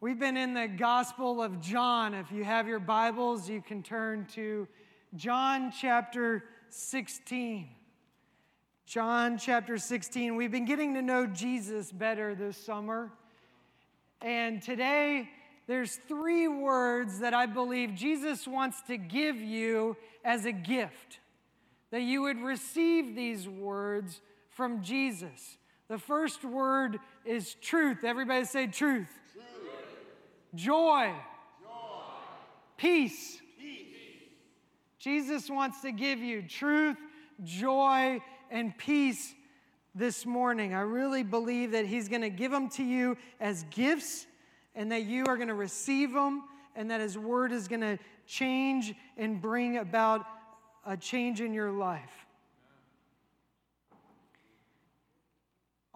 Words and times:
We've 0.00 0.20
been 0.20 0.36
in 0.36 0.54
the 0.54 0.68
Gospel 0.68 1.42
of 1.42 1.60
John. 1.60 2.14
If 2.14 2.30
you 2.30 2.44
have 2.44 2.68
your 2.68 2.78
Bibles, 2.78 3.50
you 3.50 3.60
can 3.60 3.82
turn 3.82 4.26
to 4.34 4.68
John 5.16 5.72
chapter 5.72 6.44
16. 6.68 7.68
John 8.86 9.38
chapter 9.38 9.76
16. 9.76 10.36
We've 10.36 10.52
been 10.52 10.66
getting 10.66 10.94
to 10.94 11.02
know 11.02 11.26
Jesus 11.26 11.90
better 11.90 12.36
this 12.36 12.56
summer. 12.56 13.10
And 14.22 14.62
today, 14.62 15.30
there's 15.66 15.96
three 16.06 16.46
words 16.46 17.18
that 17.18 17.34
I 17.34 17.46
believe 17.46 17.96
Jesus 17.96 18.46
wants 18.46 18.80
to 18.82 18.98
give 18.98 19.34
you 19.34 19.96
as 20.24 20.44
a 20.44 20.52
gift, 20.52 21.18
that 21.90 22.02
you 22.02 22.22
would 22.22 22.38
receive 22.38 23.16
these 23.16 23.48
words 23.48 24.20
from 24.50 24.80
Jesus. 24.80 25.58
The 25.88 25.98
first 25.98 26.44
word 26.44 27.00
is 27.24 27.54
truth. 27.54 28.04
Everybody 28.04 28.44
say 28.44 28.68
truth 28.68 29.08
joy, 30.54 31.12
joy. 31.62 32.02
Peace. 32.76 33.40
peace. 33.58 33.96
Jesus 34.98 35.48
wants 35.48 35.80
to 35.82 35.92
give 35.92 36.18
you 36.18 36.42
truth, 36.42 36.96
joy, 37.44 38.20
and 38.50 38.76
peace 38.76 39.34
this 39.94 40.26
morning. 40.26 40.74
I 40.74 40.80
really 40.80 41.22
believe 41.22 41.72
that 41.72 41.86
He's 41.86 42.08
going 42.08 42.22
to 42.22 42.30
give 42.30 42.50
them 42.50 42.68
to 42.70 42.84
you 42.84 43.16
as 43.40 43.64
gifts 43.70 44.26
and 44.74 44.92
that 44.92 45.02
you 45.02 45.24
are 45.26 45.36
going 45.36 45.48
to 45.48 45.54
receive 45.54 46.12
them 46.12 46.44
and 46.76 46.90
that 46.90 47.00
His 47.00 47.18
Word 47.18 47.52
is 47.52 47.68
going 47.68 47.80
to 47.80 47.98
change 48.26 48.94
and 49.16 49.40
bring 49.40 49.78
about 49.78 50.24
a 50.86 50.96
change 50.96 51.40
in 51.40 51.52
your 51.52 51.72
life. 51.72 52.27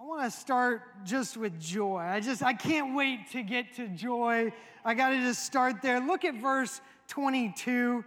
I 0.02 0.05
want 0.05 0.24
to 0.24 0.37
start 0.37 0.83
just 1.05 1.37
with 1.37 1.61
joy. 1.61 1.98
I 1.98 2.19
just 2.19 2.43
I 2.43 2.55
can't 2.55 2.97
wait 2.97 3.30
to 3.30 3.43
get 3.45 3.77
to 3.77 3.87
joy. 3.87 4.52
I 4.84 4.95
got 4.95 5.10
to 5.10 5.19
just 5.19 5.45
start 5.45 5.80
there. 5.80 6.01
Look 6.01 6.24
at 6.24 6.34
verse 6.34 6.80
22. 7.06 8.04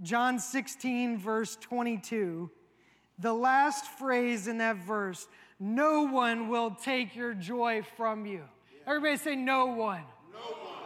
John 0.00 0.38
16 0.38 1.18
verse 1.18 1.58
22. 1.60 2.50
The 3.18 3.32
last 3.34 3.84
phrase 3.98 4.48
in 4.48 4.56
that 4.58 4.76
verse, 4.76 5.28
no 5.60 6.04
one 6.04 6.48
will 6.48 6.70
take 6.70 7.14
your 7.14 7.34
joy 7.34 7.82
from 7.98 8.24
you. 8.24 8.44
Everybody 8.86 9.18
say 9.18 9.36
no 9.36 9.66
one. 9.66 10.04
No 10.32 10.38
one. 10.38 10.80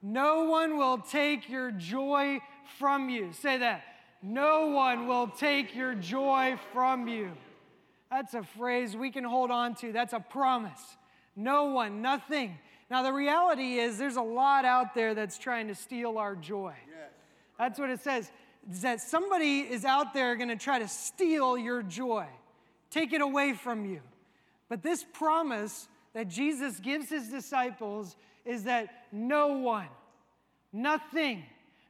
No 0.00 0.44
one 0.44 0.78
will 0.78 0.96
take 0.96 1.50
your 1.50 1.70
joy 1.70 2.40
from 2.78 3.10
you. 3.10 3.34
Say 3.34 3.58
that. 3.58 3.82
No 4.22 4.68
one 4.68 5.06
will 5.06 5.26
take 5.28 5.74
your 5.74 5.94
joy 5.94 6.58
from 6.72 7.08
you. 7.08 7.32
That's 8.10 8.34
a 8.34 8.42
phrase 8.42 8.96
we 8.96 9.10
can 9.10 9.24
hold 9.24 9.50
on 9.50 9.74
to. 9.76 9.92
That's 9.92 10.12
a 10.12 10.20
promise. 10.20 10.80
No 11.36 11.66
one, 11.66 12.02
nothing. 12.02 12.58
Now, 12.90 13.02
the 13.02 13.12
reality 13.12 13.78
is 13.78 13.98
there's 13.98 14.16
a 14.16 14.22
lot 14.22 14.64
out 14.64 14.94
there 14.94 15.14
that's 15.14 15.38
trying 15.38 15.68
to 15.68 15.74
steal 15.76 16.18
our 16.18 16.34
joy. 16.34 16.74
Yes. 16.88 17.10
That's 17.56 17.78
what 17.78 17.88
it 17.90 18.00
says. 18.00 18.30
Is 18.70 18.82
that 18.82 19.00
somebody 19.00 19.60
is 19.60 19.84
out 19.84 20.12
there 20.12 20.34
going 20.34 20.48
to 20.48 20.56
try 20.56 20.80
to 20.80 20.88
steal 20.88 21.56
your 21.56 21.82
joy, 21.82 22.26
take 22.90 23.12
it 23.12 23.20
away 23.20 23.52
from 23.52 23.84
you. 23.84 24.00
But 24.68 24.82
this 24.82 25.04
promise 25.12 25.88
that 26.14 26.28
Jesus 26.28 26.80
gives 26.80 27.08
his 27.08 27.28
disciples 27.28 28.16
is 28.44 28.64
that 28.64 28.88
no 29.12 29.58
one, 29.58 29.88
nothing, 30.72 31.44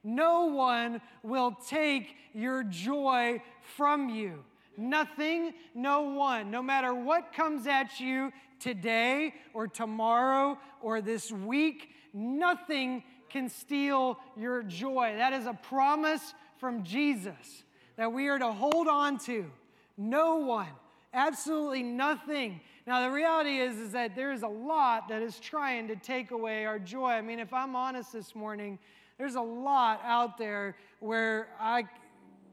no 0.04 0.46
one 0.46 1.00
will 1.22 1.56
take 1.68 2.14
your 2.34 2.62
joy 2.62 3.42
from 3.76 4.10
you. 4.10 4.44
Nothing, 4.81 5.53
no 5.75 6.03
one. 6.03 6.50
No 6.50 6.62
matter 6.62 6.95
what 6.95 7.34
comes 7.34 7.67
at 7.67 8.00
you 8.00 8.33
today 8.59 9.34
or 9.53 9.69
tomorrow 9.69 10.59
or 10.81 11.03
this 11.03 11.31
week, 11.31 11.91
nothing 12.14 13.03
can 13.28 13.48
steal 13.48 14.19
your 14.37 14.62
joy. 14.62 15.14
That 15.17 15.34
is 15.34 15.47
a 15.47 15.53
promise 15.53 16.34
from 16.59 16.83
Jesus 16.83 17.64
that 17.97 18.12
we 18.12 18.28
are 18.28 18.39
to 18.39 18.53
hold 18.53 18.89
on 18.89 19.19
to. 19.19 19.50
No 19.99 20.37
one, 20.37 20.71
absolutely 21.12 21.83
nothing. 21.83 22.60
Now, 22.87 23.03
the 23.03 23.10
reality 23.10 23.59
is, 23.59 23.77
is 23.77 23.93
that 23.93 24.16
there 24.16 24.33
is 24.33 24.43
a 24.43 24.49
lot 24.49 25.09
that 25.10 25.21
is 25.21 25.38
trying 25.38 25.88
to 25.88 25.97
take 25.97 26.31
away 26.31 26.65
our 26.65 26.78
joy. 26.78 27.10
I 27.10 27.21
mean, 27.21 27.38
if 27.38 27.53
I'm 27.53 27.77
honest 27.77 28.15
this 28.15 28.34
morning, 28.34 28.78
there's 29.19 29.34
a 29.34 29.43
lot 29.43 30.00
out 30.03 30.38
there 30.38 30.75
where 31.00 31.49
I 31.60 31.84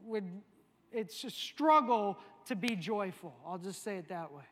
would 0.04 0.26
it's 0.92 1.24
a 1.24 1.30
struggle 1.30 2.18
to 2.46 2.56
be 2.56 2.76
joyful. 2.76 3.34
I'll 3.46 3.58
just 3.58 3.82
say 3.82 3.96
it 3.96 4.08
that 4.08 4.32
way. 4.32 4.44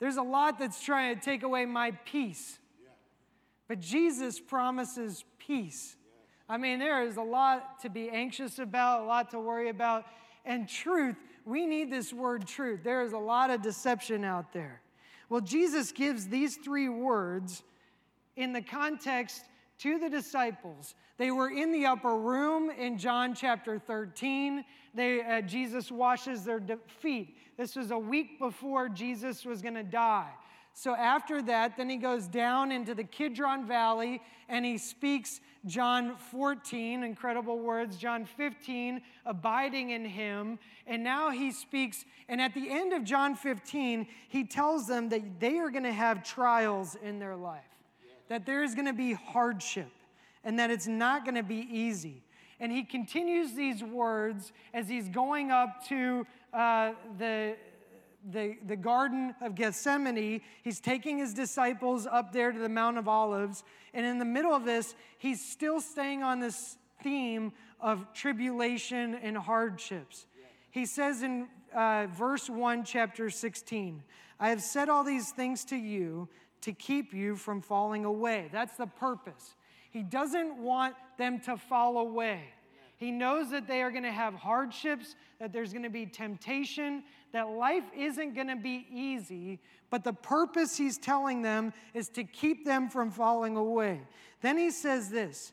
There's 0.00 0.16
a 0.16 0.22
lot 0.22 0.58
that's 0.58 0.82
trying 0.82 1.14
to 1.14 1.20
take 1.20 1.42
away 1.42 1.64
my 1.64 1.92
peace. 2.04 2.58
But 3.68 3.80
Jesus 3.80 4.40
promises 4.40 5.24
peace. 5.38 5.96
I 6.48 6.56
mean, 6.56 6.78
there 6.78 7.02
is 7.02 7.16
a 7.16 7.22
lot 7.22 7.80
to 7.82 7.88
be 7.88 8.10
anxious 8.10 8.58
about, 8.58 9.02
a 9.02 9.04
lot 9.04 9.30
to 9.30 9.38
worry 9.38 9.68
about. 9.68 10.04
And 10.44 10.68
truth, 10.68 11.16
we 11.44 11.66
need 11.66 11.90
this 11.90 12.12
word 12.12 12.46
truth. 12.46 12.80
There 12.82 13.02
is 13.02 13.12
a 13.12 13.18
lot 13.18 13.50
of 13.50 13.62
deception 13.62 14.24
out 14.24 14.52
there. 14.52 14.82
Well, 15.28 15.40
Jesus 15.40 15.92
gives 15.92 16.28
these 16.28 16.56
three 16.56 16.88
words 16.88 17.62
in 18.36 18.52
the 18.52 18.60
context 18.60 19.44
to 19.82 19.98
the 19.98 20.08
disciples. 20.08 20.94
They 21.18 21.30
were 21.30 21.50
in 21.50 21.72
the 21.72 21.86
upper 21.86 22.16
room 22.16 22.70
in 22.70 22.98
John 22.98 23.34
chapter 23.34 23.78
13. 23.78 24.64
They, 24.94 25.22
uh, 25.22 25.40
Jesus 25.40 25.90
washes 25.90 26.44
their 26.44 26.62
feet. 27.00 27.36
This 27.56 27.74
was 27.74 27.90
a 27.90 27.98
week 27.98 28.38
before 28.38 28.88
Jesus 28.88 29.44
was 29.44 29.60
going 29.60 29.74
to 29.74 29.82
die. 29.82 30.30
So 30.74 30.94
after 30.94 31.42
that, 31.42 31.76
then 31.76 31.90
he 31.90 31.96
goes 31.96 32.26
down 32.26 32.72
into 32.72 32.94
the 32.94 33.04
Kidron 33.04 33.66
Valley 33.66 34.22
and 34.48 34.64
he 34.64 34.78
speaks 34.78 35.40
John 35.66 36.16
14, 36.16 37.02
incredible 37.02 37.58
words, 37.58 37.96
John 37.96 38.24
15, 38.24 39.00
abiding 39.26 39.90
in 39.90 40.04
him. 40.04 40.58
And 40.86 41.04
now 41.04 41.30
he 41.30 41.52
speaks, 41.52 42.04
and 42.28 42.40
at 42.40 42.54
the 42.54 42.70
end 42.70 42.92
of 42.92 43.04
John 43.04 43.34
15, 43.34 44.06
he 44.28 44.44
tells 44.44 44.86
them 44.86 45.08
that 45.10 45.40
they 45.40 45.58
are 45.58 45.70
going 45.70 45.84
to 45.84 45.92
have 45.92 46.24
trials 46.24 46.96
in 47.02 47.18
their 47.18 47.36
life, 47.36 47.62
that 48.28 48.46
there 48.46 48.62
is 48.62 48.74
going 48.74 48.86
to 48.86 48.92
be 48.92 49.12
hardship, 49.12 49.90
and 50.44 50.58
that 50.58 50.70
it's 50.70 50.86
not 50.86 51.24
going 51.24 51.34
to 51.34 51.42
be 51.42 51.66
easy. 51.70 52.22
And 52.60 52.70
he 52.70 52.84
continues 52.84 53.54
these 53.54 53.82
words 53.82 54.52
as 54.72 54.88
he's 54.88 55.08
going 55.08 55.50
up 55.50 55.84
to 55.88 56.24
uh, 56.52 56.92
the, 57.18 57.56
the, 58.30 58.56
the 58.66 58.76
Garden 58.76 59.34
of 59.40 59.56
Gethsemane. 59.56 60.40
He's 60.62 60.78
taking 60.80 61.18
his 61.18 61.34
disciples 61.34 62.06
up 62.06 62.32
there 62.32 62.52
to 62.52 62.58
the 62.58 62.68
Mount 62.68 62.98
of 62.98 63.08
Olives. 63.08 63.64
And 63.92 64.06
in 64.06 64.20
the 64.20 64.24
middle 64.24 64.54
of 64.54 64.64
this, 64.64 64.94
he's 65.18 65.44
still 65.44 65.80
staying 65.80 66.22
on 66.22 66.38
this 66.38 66.76
theme 67.02 67.52
of 67.80 68.12
tribulation 68.14 69.16
and 69.16 69.36
hardships. 69.36 70.26
He 70.70 70.86
says 70.86 71.22
in 71.22 71.48
uh, 71.74 72.06
verse 72.06 72.48
1, 72.48 72.84
chapter 72.84 73.28
16, 73.28 74.04
I 74.38 74.50
have 74.50 74.62
said 74.62 74.88
all 74.88 75.02
these 75.02 75.30
things 75.30 75.64
to 75.66 75.76
you 75.76 76.28
to 76.62 76.72
keep 76.72 77.12
you 77.12 77.36
from 77.36 77.60
falling 77.60 78.04
away. 78.04 78.48
That's 78.52 78.76
the 78.76 78.86
purpose. 78.86 79.54
He 79.90 80.02
doesn't 80.02 80.56
want 80.56 80.94
them 81.18 81.38
to 81.40 81.56
fall 81.56 81.98
away. 81.98 82.40
He 82.96 83.10
knows 83.10 83.50
that 83.50 83.66
they 83.66 83.82
are 83.82 83.90
going 83.90 84.04
to 84.04 84.12
have 84.12 84.32
hardships, 84.34 85.16
that 85.40 85.52
there's 85.52 85.72
going 85.72 85.82
to 85.82 85.90
be 85.90 86.06
temptation, 86.06 87.02
that 87.32 87.50
life 87.50 87.84
isn't 87.96 88.34
going 88.34 88.46
to 88.46 88.56
be 88.56 88.86
easy, 88.92 89.58
but 89.90 90.04
the 90.04 90.12
purpose 90.12 90.76
he's 90.76 90.98
telling 90.98 91.42
them 91.42 91.72
is 91.94 92.08
to 92.10 92.22
keep 92.24 92.64
them 92.64 92.88
from 92.88 93.10
falling 93.10 93.56
away. 93.56 94.00
Then 94.40 94.56
he 94.56 94.70
says 94.70 95.10
this. 95.10 95.52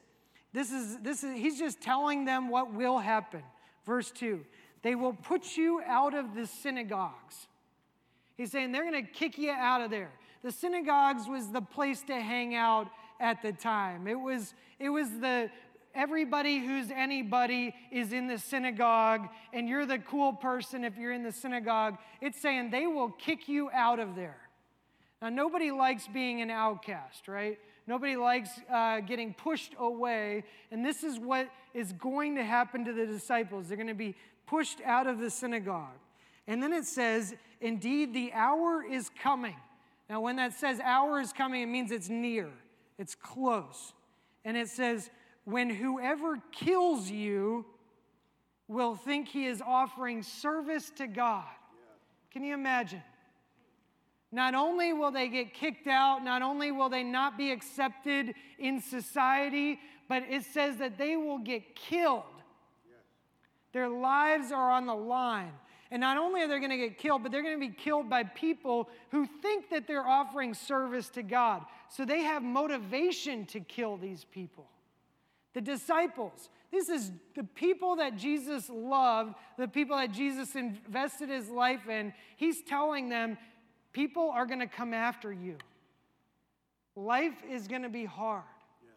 This 0.53 0.72
is 0.72 0.97
this 1.00 1.24
is 1.24 1.36
he's 1.36 1.59
just 1.59 1.81
telling 1.81 2.26
them 2.26 2.50
what 2.50 2.74
will 2.74 3.00
happen. 3.00 3.44
Verse 3.86 4.12
2. 4.12 4.46
They 4.81 4.96
will 4.96 5.14
put 5.14 5.58
you 5.58 5.81
out 5.86 6.14
of 6.14 6.36
the 6.36 6.47
synagogues. 6.47 7.47
He's 8.38 8.52
saying 8.52 8.72
they're 8.72 8.90
going 8.90 9.06
to 9.06 9.12
kick 9.12 9.38
you 9.38 9.52
out 9.52 9.81
of 9.81 9.91
there. 9.91 10.12
The 10.44 10.51
synagogues 10.51 11.27
was 11.27 11.50
the 11.50 11.61
place 11.61 12.01
to 12.03 12.19
hang 12.19 12.55
out 12.55 12.89
at 13.19 13.41
the 13.41 13.51
time. 13.51 14.08
It 14.08 14.19
was, 14.19 14.53
it 14.79 14.90
was 14.90 15.09
the 15.19 15.49
everybody 15.93 16.59
who's 16.59 16.91
anybody 16.91 17.73
is 17.91 18.14
in 18.14 18.28
the 18.28 18.37
synagogue, 18.37 19.28
and 19.53 19.67
you're 19.67 19.85
the 19.85 19.99
cool 19.99 20.34
person 20.34 20.84
if 20.84 20.97
you're 20.97 21.11
in 21.11 21.23
the 21.23 21.31
synagogue. 21.31 21.97
It's 22.22 22.40
saying 22.40 22.72
they 22.72 22.87
will 22.87 23.09
kick 23.09 23.49
you 23.49 23.69
out 23.72 23.99
of 23.99 24.16
there. 24.16 24.37
Now, 25.22 25.29
nobody 25.29 25.72
likes 25.72 26.08
being 26.08 26.41
an 26.41 26.49
outcast, 26.49 27.28
right? 27.28 27.59
Nobody 27.87 28.16
likes 28.16 28.49
uh, 28.72 29.02
getting 29.02 29.34
pushed 29.34 29.73
away. 29.78 30.43
And 30.72 30.85
this 30.85 31.03
is 31.03 31.19
what 31.19 31.49
is 31.73 31.91
going 31.93 32.35
to 32.35 32.43
happen 32.43 32.85
to 32.85 32.93
the 32.93 33.05
disciples. 33.05 33.67
They're 33.67 33.78
going 33.78 33.87
to 33.87 33.93
be 33.93 34.16
pushed 34.47 34.79
out 34.85 35.08
of 35.08 35.19
the 35.19 35.29
synagogue. 35.29 35.97
And 36.47 36.64
then 36.64 36.72
it 36.72 36.85
says, 36.85 37.35
Indeed, 37.59 38.14
the 38.14 38.31
hour 38.31 38.84
is 38.84 39.09
coming. 39.22 39.55
Now, 40.09 40.22
when 40.22 40.38
that 40.38 40.53
says 40.53 40.79
hour 40.79 41.20
is 41.20 41.32
coming, 41.32 41.61
it 41.61 41.67
means 41.67 41.91
it's 41.91 42.09
near. 42.09 42.50
It's 42.97 43.14
close. 43.14 43.94
And 44.44 44.58
it 44.58 44.67
says, 44.67 45.09
when 45.46 45.70
whoever 45.70 46.38
kills 46.52 47.09
you 47.09 47.66
will 48.67 48.96
think 48.96 49.28
he 49.28 49.46
is 49.46 49.61
offering 49.66 50.23
service 50.23 50.91
to 50.97 51.08
God. 51.08 51.46
Can 52.32 52.44
you 52.44 52.53
imagine? 52.53 53.02
Not 54.32 54.53
only 54.53 54.94
will 54.94 55.09
they 55.11 55.28
get 55.28 55.53
kicked 55.56 55.88
out, 55.88 56.23
not 56.23 56.44
only 56.44 56.72
will 56.72 56.90
they 56.90 57.03
not 57.03 57.35
be 57.38 57.52
accepted 57.52 58.35
in 58.59 58.79
society, 58.79 59.79
but 60.08 60.23
it 60.29 60.44
says 60.44 60.78
that 60.78 61.00
they 61.00 61.17
will 61.17 61.40
get 61.40 61.76
killed. 61.76 62.23
Their 63.73 63.90
lives 63.90 64.52
are 64.52 64.72
on 64.72 64.85
the 64.85 64.96
line. 64.96 65.53
And 65.91 66.02
not 66.02 66.18
only 66.18 66.41
are 66.44 66.47
they 66.47 66.59
going 66.59 66.70
to 66.70 66.78
get 66.78 66.97
killed, 66.97 67.24
but 67.24 67.32
they're 67.32 67.41
going 67.41 67.59
to 67.59 67.68
be 67.68 67.74
killed 67.74 68.09
by 68.09 68.24
people 68.24 68.90
who 69.09 69.26
think 69.26 69.70
that 69.72 69.88
they're 69.88 70.08
offering 70.08 70.53
service 70.53 71.09
to 71.09 71.24
God. 71.24 71.64
So 71.90 72.06
they 72.06 72.22
have 72.22 72.44
motivation 72.44 73.46
to 73.47 73.59
kill 73.59 73.97
these 73.97 74.24
people. 74.26 74.68
The 75.53 75.62
disciples, 75.62 76.50
this 76.72 76.90
is 76.90 77.12
the 77.36 77.44
people 77.44 77.96
that 77.96 78.18
Jesus 78.18 78.70
loved, 78.70 79.34
the 79.58 79.68
people 79.68 79.97
that 79.97 80.12
Jesus 80.12 80.56
invested 80.56 81.30
his 81.30 81.50
life 81.50 81.90
in. 81.90 82.14
He's 82.36 82.62
telling 82.62 83.09
them, 83.09 83.36
people 83.91 84.30
are 84.30 84.46
going 84.46 84.59
to 84.59 84.68
come 84.68 84.94
after 84.94 85.34
you. 85.34 85.58
Life 86.96 87.41
is 87.50 87.68
going 87.68 87.82
to 87.82 87.90
be 87.90 88.06
hard. 88.06 88.44
Yes. 88.84 88.91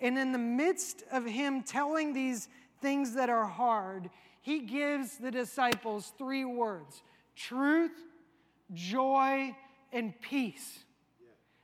And 0.00 0.18
in 0.18 0.32
the 0.32 0.38
midst 0.38 1.04
of 1.10 1.24
him 1.24 1.62
telling 1.62 2.12
these 2.12 2.48
things 2.80 3.14
that 3.14 3.28
are 3.30 3.46
hard, 3.46 4.10
he 4.40 4.60
gives 4.60 5.18
the 5.18 5.30
disciples 5.30 6.12
three 6.18 6.44
words 6.44 7.02
truth, 7.36 7.92
joy, 8.74 9.54
and 9.92 10.20
peace. 10.20 10.80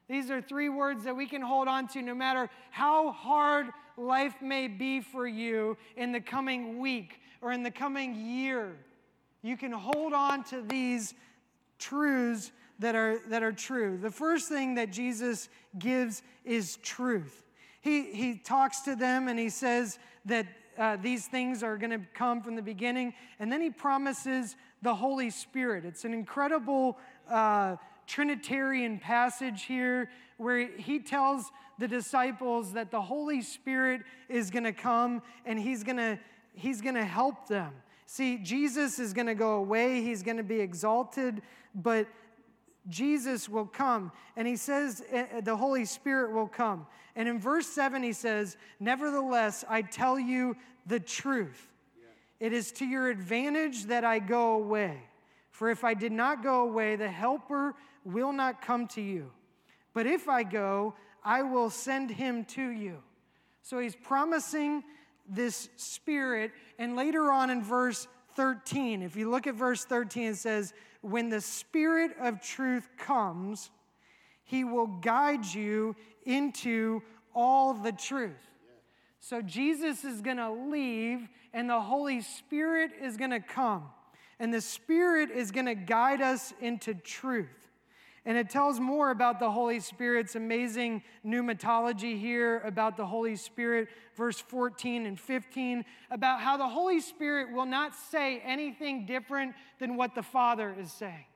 These 0.08 0.30
are 0.30 0.42
three 0.42 0.68
words 0.68 1.04
that 1.04 1.16
we 1.16 1.26
can 1.26 1.40
hold 1.40 1.66
on 1.66 1.88
to 1.88 2.02
no 2.02 2.14
matter 2.14 2.50
how 2.70 3.12
hard 3.12 3.68
life 3.96 4.34
may 4.42 4.68
be 4.68 5.00
for 5.00 5.26
you 5.26 5.76
in 5.96 6.12
the 6.12 6.20
coming 6.20 6.78
week 6.78 7.20
or 7.40 7.52
in 7.52 7.62
the 7.62 7.70
coming 7.70 8.14
year. 8.14 8.76
You 9.42 9.56
can 9.56 9.72
hold 9.72 10.12
on 10.12 10.44
to 10.44 10.62
these 10.62 11.14
truths 11.78 12.52
that 12.78 12.94
are, 12.94 13.18
that 13.28 13.42
are 13.42 13.52
true. 13.52 13.98
The 13.98 14.10
first 14.10 14.48
thing 14.48 14.74
that 14.74 14.90
Jesus 14.90 15.48
gives 15.78 16.22
is 16.44 16.76
truth. 16.76 17.44
He, 17.80 18.12
he 18.12 18.38
talks 18.38 18.80
to 18.82 18.96
them 18.96 19.28
and 19.28 19.38
he 19.38 19.48
says 19.48 19.98
that 20.24 20.46
uh, 20.78 20.96
these 20.96 21.26
things 21.26 21.62
are 21.62 21.76
going 21.76 21.90
to 21.90 22.00
come 22.14 22.42
from 22.42 22.56
the 22.56 22.62
beginning. 22.62 23.14
And 23.38 23.50
then 23.50 23.60
he 23.60 23.70
promises 23.70 24.56
the 24.82 24.94
Holy 24.94 25.30
Spirit. 25.30 25.84
It's 25.84 26.04
an 26.04 26.12
incredible 26.12 26.98
uh, 27.28 27.76
Trinitarian 28.06 28.98
passage 28.98 29.64
here 29.64 30.10
where 30.36 30.66
he 30.76 30.98
tells 30.98 31.50
the 31.78 31.88
disciples 31.88 32.72
that 32.72 32.90
the 32.90 33.00
Holy 33.00 33.42
Spirit 33.42 34.02
is 34.28 34.50
going 34.50 34.64
to 34.64 34.72
come 34.72 35.22
and 35.44 35.58
he's 35.58 35.82
going 35.82 35.96
to 35.96 36.18
he's 36.56 36.80
going 36.80 36.94
to 36.94 37.04
help 37.04 37.48
them. 37.48 37.72
See, 38.06 38.38
Jesus 38.38 38.98
is 38.98 39.12
going 39.12 39.26
to 39.26 39.34
go 39.34 39.54
away, 39.54 40.02
he's 40.02 40.22
going 40.22 40.36
to 40.36 40.44
be 40.44 40.60
exalted, 40.60 41.42
but 41.74 42.06
Jesus 42.88 43.48
will 43.48 43.66
come. 43.66 44.12
And 44.36 44.46
he 44.46 44.56
says 44.56 45.02
eh, 45.10 45.26
eh, 45.30 45.40
the 45.40 45.56
Holy 45.56 45.84
Spirit 45.84 46.32
will 46.32 46.48
come. 46.48 46.86
And 47.16 47.28
in 47.28 47.38
verse 47.38 47.66
7, 47.66 48.02
he 48.02 48.12
says, 48.12 48.56
Nevertheless, 48.80 49.64
I 49.68 49.82
tell 49.82 50.18
you 50.18 50.56
the 50.86 51.00
truth. 51.00 51.70
It 52.40 52.52
is 52.52 52.72
to 52.72 52.84
your 52.84 53.08
advantage 53.08 53.84
that 53.86 54.04
I 54.04 54.18
go 54.18 54.54
away. 54.54 55.00
For 55.50 55.70
if 55.70 55.84
I 55.84 55.94
did 55.94 56.12
not 56.12 56.42
go 56.42 56.64
away, 56.64 56.96
the 56.96 57.08
Helper 57.08 57.74
will 58.04 58.32
not 58.32 58.60
come 58.60 58.88
to 58.88 59.00
you. 59.00 59.30
But 59.94 60.06
if 60.06 60.28
I 60.28 60.42
go, 60.42 60.94
I 61.24 61.42
will 61.42 61.70
send 61.70 62.10
him 62.10 62.44
to 62.46 62.68
you. 62.68 62.98
So 63.62 63.78
he's 63.78 63.94
promising 63.94 64.82
this 65.28 65.70
Spirit. 65.76 66.50
And 66.78 66.96
later 66.96 67.30
on 67.30 67.50
in 67.50 67.62
verse 67.62 68.08
13, 68.36 69.02
if 69.02 69.16
you 69.16 69.30
look 69.30 69.46
at 69.46 69.54
verse 69.54 69.84
13, 69.84 70.30
it 70.30 70.36
says, 70.36 70.72
When 71.00 71.28
the 71.28 71.40
Spirit 71.40 72.12
of 72.20 72.40
truth 72.40 72.88
comes, 72.98 73.70
he 74.44 74.64
will 74.64 74.86
guide 74.86 75.44
you 75.44 75.96
into 76.24 77.02
all 77.34 77.74
the 77.74 77.92
truth. 77.92 78.32
So 79.20 79.40
Jesus 79.40 80.04
is 80.04 80.20
going 80.20 80.36
to 80.36 80.52
leave, 80.52 81.28
and 81.52 81.68
the 81.68 81.80
Holy 81.80 82.20
Spirit 82.20 82.90
is 83.00 83.16
going 83.16 83.30
to 83.30 83.40
come. 83.40 83.84
And 84.38 84.52
the 84.52 84.60
Spirit 84.60 85.30
is 85.30 85.50
going 85.50 85.66
to 85.66 85.74
guide 85.74 86.20
us 86.20 86.52
into 86.60 86.92
truth. 86.94 87.63
And 88.26 88.38
it 88.38 88.48
tells 88.48 88.80
more 88.80 89.10
about 89.10 89.38
the 89.38 89.50
Holy 89.50 89.80
Spirit's 89.80 90.34
amazing 90.34 91.02
pneumatology 91.26 92.18
here, 92.18 92.60
about 92.60 92.96
the 92.96 93.04
Holy 93.04 93.36
Spirit, 93.36 93.88
verse 94.16 94.40
14 94.40 95.04
and 95.04 95.20
15, 95.20 95.84
about 96.10 96.40
how 96.40 96.56
the 96.56 96.68
Holy 96.68 97.00
Spirit 97.00 97.52
will 97.52 97.66
not 97.66 97.94
say 97.94 98.40
anything 98.40 99.04
different 99.04 99.54
than 99.78 99.96
what 99.96 100.14
the 100.14 100.22
Father 100.22 100.74
is 100.78 100.90
saying. 100.90 101.26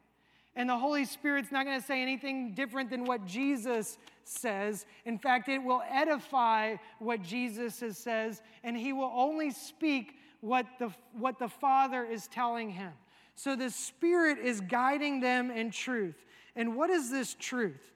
And 0.57 0.69
the 0.69 0.79
Holy 0.79 1.05
Spirit's 1.05 1.53
not 1.53 1.67
going 1.67 1.79
to 1.79 1.87
say 1.87 2.01
anything 2.01 2.55
different 2.55 2.89
than 2.89 3.05
what 3.05 3.27
Jesus 3.27 3.99
says. 4.25 4.87
In 5.05 5.19
fact, 5.19 5.49
it 5.49 5.63
will 5.63 5.83
edify 5.91 6.77
what 6.99 7.23
Jesus 7.23 7.83
says, 7.99 8.43
and 8.65 8.77
he 8.77 8.95
will 8.95 9.13
only 9.15 9.51
speak 9.51 10.17
what 10.41 10.67
the, 10.79 10.91
what 11.13 11.39
the 11.39 11.49
Father 11.49 12.03
is 12.05 12.29
telling 12.29 12.71
him. 12.71 12.93
So 13.35 13.55
the 13.55 13.71
Spirit 13.71 14.39
is 14.39 14.61
guiding 14.61 15.21
them 15.21 15.51
in 15.53 15.71
truth. 15.71 16.17
And 16.57 16.77
what 16.77 16.91
is 16.91 17.11
this 17.11 17.35
truth? 17.35 17.93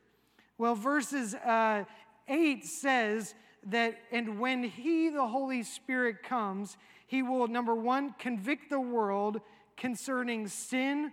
Well, 0.59 0.75
verses 0.75 1.35
uh, 1.35 1.85
8 2.29 2.65
says 2.65 3.35
that, 3.67 3.97
and 4.11 4.39
when 4.39 4.63
He, 4.63 5.09
the 5.09 5.27
Holy 5.27 5.63
Spirit, 5.63 6.23
comes, 6.23 6.77
He 7.07 7.23
will, 7.23 7.49
number 7.49 7.75
one, 7.75 8.15
convict 8.19 8.71
the 8.71 8.81
world 8.81 9.41
concerning 9.77 10.49
sin, 10.49 11.11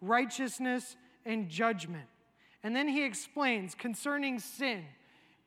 righteousness, 0.00 0.96
and 1.24 1.48
judgment. 1.48 2.06
And 2.62 2.74
then 2.74 2.88
He 2.88 3.04
explains 3.04 3.74
concerning 3.74 4.38
sin. 4.38 4.84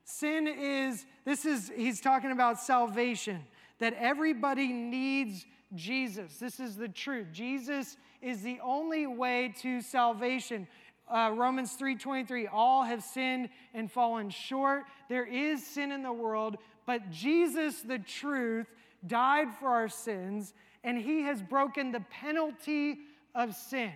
Sin 0.04 0.46
is, 0.46 1.06
this 1.24 1.44
is, 1.44 1.70
He's 1.74 2.00
talking 2.00 2.32
about 2.32 2.60
salvation, 2.60 3.40
that 3.78 3.94
everybody 3.98 4.68
needs 4.68 5.44
Jesus. 5.74 6.36
This 6.36 6.60
is 6.60 6.76
the 6.76 6.88
truth. 6.88 7.28
Jesus 7.32 7.96
is 8.20 8.42
the 8.42 8.58
only 8.62 9.06
way 9.06 9.54
to 9.60 9.80
salvation 9.80 10.68
uh, 11.08 11.32
Romans 11.34 11.76
3:23, 11.76 12.48
all 12.50 12.84
have 12.84 13.02
sinned 13.02 13.48
and 13.74 13.90
fallen 13.90 14.30
short. 14.30 14.84
There 15.08 15.26
is 15.26 15.66
sin 15.66 15.92
in 15.92 16.02
the 16.02 16.12
world, 16.12 16.56
but 16.86 17.10
Jesus, 17.10 17.82
the 17.82 17.98
truth, 17.98 18.66
died 19.06 19.48
for 19.58 19.68
our 19.68 19.88
sins, 19.88 20.54
and 20.84 20.98
he 20.98 21.22
has 21.22 21.42
broken 21.42 21.92
the 21.92 22.04
penalty 22.10 23.00
of 23.34 23.54
sin. 23.54 23.92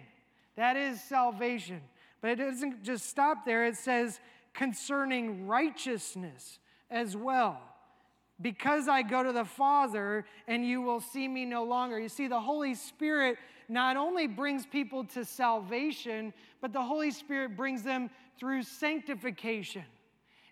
That 0.57 0.77
is 0.77 1.03
salvation. 1.03 1.81
But 2.21 2.31
it 2.31 2.37
doesn't 2.37 2.83
just 2.83 3.09
stop 3.09 3.45
there. 3.45 3.67
It 3.67 3.77
says 3.77 4.21
concerning 4.55 5.47
righteousness 5.47 6.59
as 6.91 7.17
well. 7.17 7.61
Because 8.41 8.89
I 8.89 9.03
go 9.03 9.23
to 9.23 9.33
the 9.33 9.45
Father 9.45 10.27
and 10.47 10.67
you 10.67 10.83
will 10.83 11.01
see 11.01 11.27
me 11.29 11.45
no 11.45 11.65
longer. 11.65 11.99
You 11.99 12.09
see, 12.09 12.27
the 12.27 12.41
Holy 12.41 12.75
Spirit 12.75 13.39
not 13.69 13.97
only 13.97 14.27
brings 14.27 14.67
people 14.67 15.05
to 15.05 15.25
salvation, 15.25 16.33
but 16.61 16.73
the 16.73 16.83
Holy 16.83 17.11
Spirit 17.11 17.57
brings 17.57 17.83
them 17.83 18.11
through 18.39 18.63
sanctification. 18.63 19.85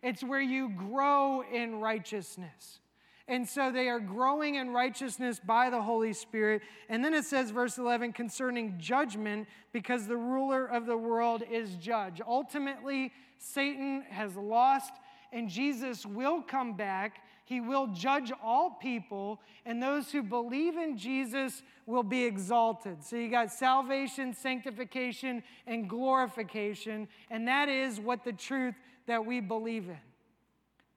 It's 0.02 0.22
where 0.22 0.40
you 0.40 0.68
grow 0.70 1.42
in 1.42 1.80
righteousness. 1.80 2.80
And 3.26 3.48
so 3.48 3.72
they 3.72 3.88
are 3.88 4.00
growing 4.00 4.56
in 4.56 4.70
righteousness 4.70 5.40
by 5.42 5.70
the 5.70 5.80
Holy 5.80 6.12
Spirit. 6.12 6.60
And 6.90 7.02
then 7.02 7.14
it 7.14 7.24
says, 7.24 7.50
verse 7.50 7.78
11, 7.78 8.12
concerning 8.12 8.78
judgment, 8.78 9.48
because 9.72 10.06
the 10.06 10.16
ruler 10.16 10.66
of 10.66 10.84
the 10.84 10.96
world 10.96 11.42
is 11.50 11.76
judge. 11.76 12.20
Ultimately, 12.26 13.12
Satan 13.38 14.04
has 14.10 14.36
lost, 14.36 14.92
and 15.32 15.48
Jesus 15.48 16.04
will 16.04 16.42
come 16.42 16.74
back 16.74 17.22
he 17.44 17.60
will 17.60 17.88
judge 17.88 18.32
all 18.42 18.70
people, 18.70 19.40
and 19.66 19.82
those 19.82 20.10
who 20.10 20.22
believe 20.22 20.76
in 20.76 20.96
Jesus 20.96 21.62
will 21.86 22.02
be 22.02 22.24
exalted. 22.24 23.04
So 23.04 23.16
you 23.16 23.30
got 23.30 23.52
salvation, 23.52 24.34
sanctification, 24.34 25.42
and 25.66 25.88
glorification, 25.88 27.06
and 27.30 27.46
that 27.46 27.68
is 27.68 28.00
what 28.00 28.24
the 28.24 28.32
truth 28.32 28.74
that 29.06 29.26
we 29.26 29.40
believe 29.40 29.88
in. 29.88 29.98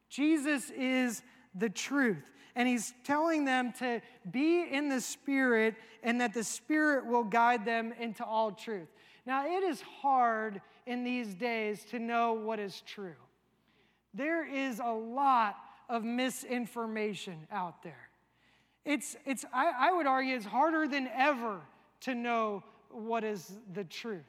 Jesus 0.09 0.69
is 0.69 1.21
the 1.53 1.69
truth. 1.69 2.31
And 2.55 2.67
he's 2.67 2.93
telling 3.03 3.45
them 3.45 3.71
to 3.79 4.01
be 4.31 4.63
in 4.63 4.89
the 4.89 5.01
Spirit 5.01 5.75
and 6.01 6.21
that 6.21 6.33
the 6.33 6.43
Spirit 6.43 7.05
will 7.05 7.23
guide 7.23 7.65
them 7.65 7.93
into 7.99 8.25
all 8.25 8.51
truth. 8.51 8.87
Now, 9.27 9.45
it 9.45 9.63
is 9.63 9.81
hard 9.81 10.61
in 10.87 11.03
these 11.03 11.35
days 11.35 11.83
to 11.91 11.99
know 11.99 12.33
what 12.33 12.59
is 12.59 12.81
true. 12.85 13.13
There 14.13 14.47
is 14.47 14.79
a 14.79 14.91
lot 14.91 15.57
of 15.89 16.03
misinformation 16.03 17.47
out 17.51 17.83
there. 17.83 18.09
It's, 18.85 19.15
it's, 19.25 19.45
I, 19.53 19.89
I 19.89 19.91
would 19.91 20.07
argue 20.07 20.35
it's 20.35 20.45
harder 20.45 20.87
than 20.87 21.09
ever 21.13 21.59
to 22.01 22.15
know 22.15 22.63
what 22.89 23.23
is 23.23 23.51
the 23.73 23.83
truth. 23.83 24.23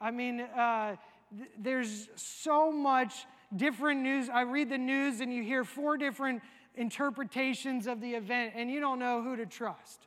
I 0.00 0.10
mean, 0.10 0.40
uh, 0.40 0.96
th- 1.36 1.50
there's 1.58 2.08
so 2.16 2.70
much 2.70 3.26
different 3.56 4.02
news. 4.02 4.28
I 4.28 4.42
read 4.42 4.68
the 4.68 4.78
news 4.78 5.20
and 5.20 5.32
you 5.32 5.42
hear 5.42 5.64
four 5.64 5.96
different 5.96 6.42
interpretations 6.74 7.86
of 7.86 8.00
the 8.00 8.14
event, 8.14 8.52
and 8.56 8.70
you 8.70 8.80
don't 8.80 8.98
know 8.98 9.22
who 9.22 9.36
to 9.36 9.46
trust. 9.46 10.00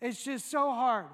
It's 0.00 0.22
just 0.22 0.50
so 0.50 0.70
hard. 0.70 1.06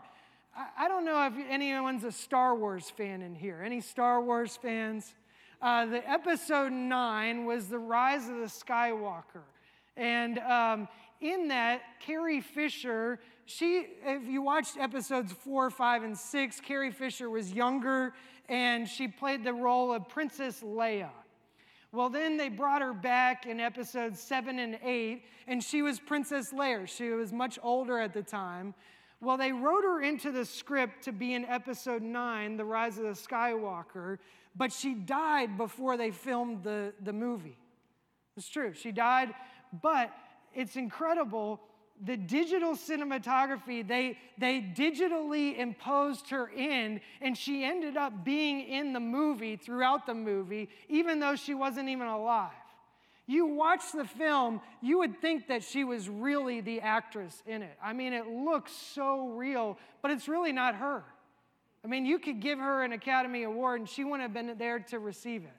I, 0.57 0.85
I 0.85 0.89
don't 0.89 1.05
know 1.05 1.27
if 1.27 1.33
anyone's 1.49 2.05
a 2.05 2.13
Star 2.13 2.55
Wars 2.55 2.91
fan 2.91 3.23
in 3.23 3.35
here. 3.35 3.63
Any 3.65 3.81
Star 3.81 4.21
Wars 4.21 4.57
fans? 4.61 5.15
Uh, 5.63 5.87
the 5.87 6.11
episode 6.11 6.73
nine 6.73 7.45
was 7.45 7.69
the 7.69 7.79
rise 7.79 8.29
of 8.29 8.39
the 8.39 8.47
Skywalker. 8.47 9.45
And 9.97 10.41
um, 10.41 10.89
in 11.21 11.47
that, 11.49 11.83
Carrie 12.01 12.41
Fisher, 12.41 13.21
she, 13.47 13.87
if 14.05 14.27
you 14.27 14.43
watched 14.43 14.77
episodes 14.77 15.33
four, 15.33 15.71
five, 15.71 16.03
and 16.03 16.19
six, 16.19 16.61
Carrie 16.61 16.91
Fisher 16.91 17.31
was 17.31 17.53
younger 17.53 18.13
and 18.49 18.89
she 18.89 19.07
played 19.07 19.45
the 19.45 19.53
role 19.53 19.93
of 19.93 20.09
Princess 20.09 20.65
Leia. 20.65 21.11
Well, 21.93 22.09
then 22.09 22.37
they 22.37 22.49
brought 22.49 22.83
her 22.83 22.93
back 22.93 23.47
in 23.47 23.61
episodes 23.61 24.19
seven 24.19 24.59
and 24.59 24.81
eight, 24.83 25.23
and 25.47 25.63
she 25.63 25.81
was 25.81 26.01
Princess 26.01 26.53
Leia. 26.53 26.89
She 26.89 27.11
was 27.11 27.33
much 27.33 27.61
older 27.63 28.01
at 28.01 28.13
the 28.13 28.23
time. 28.23 28.75
Well, 29.21 29.37
they 29.37 29.53
wrote 29.53 29.85
her 29.85 30.03
into 30.03 30.33
the 30.33 30.45
script 30.45 31.05
to 31.05 31.13
be 31.13 31.35
in 31.35 31.45
episode 31.45 32.03
nine, 32.03 32.57
The 32.57 32.65
Rise 32.65 32.99
of 32.99 33.05
the 33.05 33.11
Skywalker, 33.11 34.19
but 34.55 34.73
she 34.73 34.95
died 34.95 35.57
before 35.57 35.97
they 35.97 36.11
filmed 36.11 36.63
the, 36.63 36.93
the 37.03 37.13
movie. 37.13 37.59
It's 38.37 38.49
true, 38.49 38.73
she 38.73 38.93
died, 38.93 39.35
but 39.83 40.11
it's 40.55 40.77
incredible. 40.77 41.61
The 42.05 42.17
digital 42.17 42.75
cinematography, 42.75 43.87
they, 43.87 44.19
they 44.39 44.61
digitally 44.61 45.59
imposed 45.59 46.31
her 46.31 46.49
in, 46.49 47.01
and 47.21 47.37
she 47.37 47.65
ended 47.65 47.97
up 47.97 48.25
being 48.25 48.61
in 48.61 48.93
the 48.93 49.01
movie 49.01 49.57
throughout 49.57 50.07
the 50.07 50.15
movie, 50.15 50.69
even 50.89 51.21
though 51.21 51.37
she 51.37 51.55
wasn't 51.55 51.89
even 51.89 52.09
alive. 52.09 52.51
You 53.27 53.47
watch 53.47 53.93
the 53.95 54.05
film, 54.05 54.61
you 54.81 54.99
would 54.99 55.21
think 55.21 55.47
that 55.47 55.63
she 55.63 55.85
was 55.85 56.09
really 56.09 56.61
the 56.61 56.81
actress 56.81 57.43
in 57.47 57.63
it. 57.63 57.79
I 57.83 57.93
mean, 57.93 58.13
it 58.13 58.27
looks 58.27 58.73
so 58.73 59.29
real, 59.29 59.79
but 60.03 60.11
it's 60.11 60.29
really 60.29 60.53
not 60.53 60.75
her. 60.75 61.05
I 61.85 61.89
mean, 61.89 62.07
you 62.07 62.19
could 62.19 62.41
give 62.41 62.59
her 62.59 62.85
an 62.85 62.93
Academy 62.93 63.43
Award 63.43 63.81
and 63.81 63.89
she 63.89 64.05
wouldn't 64.05 64.23
have 64.23 64.33
been 64.33 64.57
there 64.59 64.79
to 64.79 64.99
receive 64.99 65.45
it. 65.45 65.51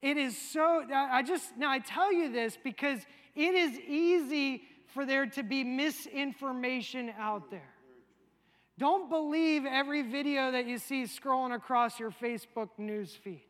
It 0.00 0.16
is 0.16 0.36
so, 0.36 0.84
I 0.92 1.22
just, 1.22 1.56
now 1.56 1.70
I 1.70 1.78
tell 1.78 2.12
you 2.12 2.32
this 2.32 2.58
because 2.62 3.00
it 3.34 3.54
is 3.54 3.78
easy 3.78 4.62
for 4.94 5.06
there 5.06 5.26
to 5.26 5.42
be 5.42 5.64
misinformation 5.64 7.12
out 7.18 7.50
there. 7.50 7.72
Don't 8.78 9.08
believe 9.08 9.64
every 9.64 10.02
video 10.02 10.50
that 10.52 10.66
you 10.66 10.78
see 10.78 11.04
scrolling 11.04 11.54
across 11.54 12.00
your 12.00 12.10
Facebook 12.10 12.70
news 12.78 13.14
feed. 13.14 13.44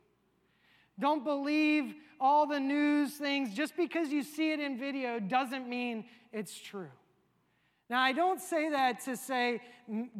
Don't 0.99 1.23
believe 1.23 1.95
all 2.19 2.45
the 2.45 2.59
news 2.59 3.15
things. 3.15 3.53
Just 3.53 3.75
because 3.75 4.09
you 4.09 4.21
see 4.21 4.51
it 4.51 4.59
in 4.59 4.77
video 4.77 5.19
doesn't 5.19 5.67
mean 5.67 6.05
it's 6.31 6.59
true. 6.59 6.91
Now, 7.89 8.01
I 8.01 8.13
don't 8.13 8.39
say 8.39 8.69
that 8.69 9.03
to 9.05 9.17
say 9.17 9.61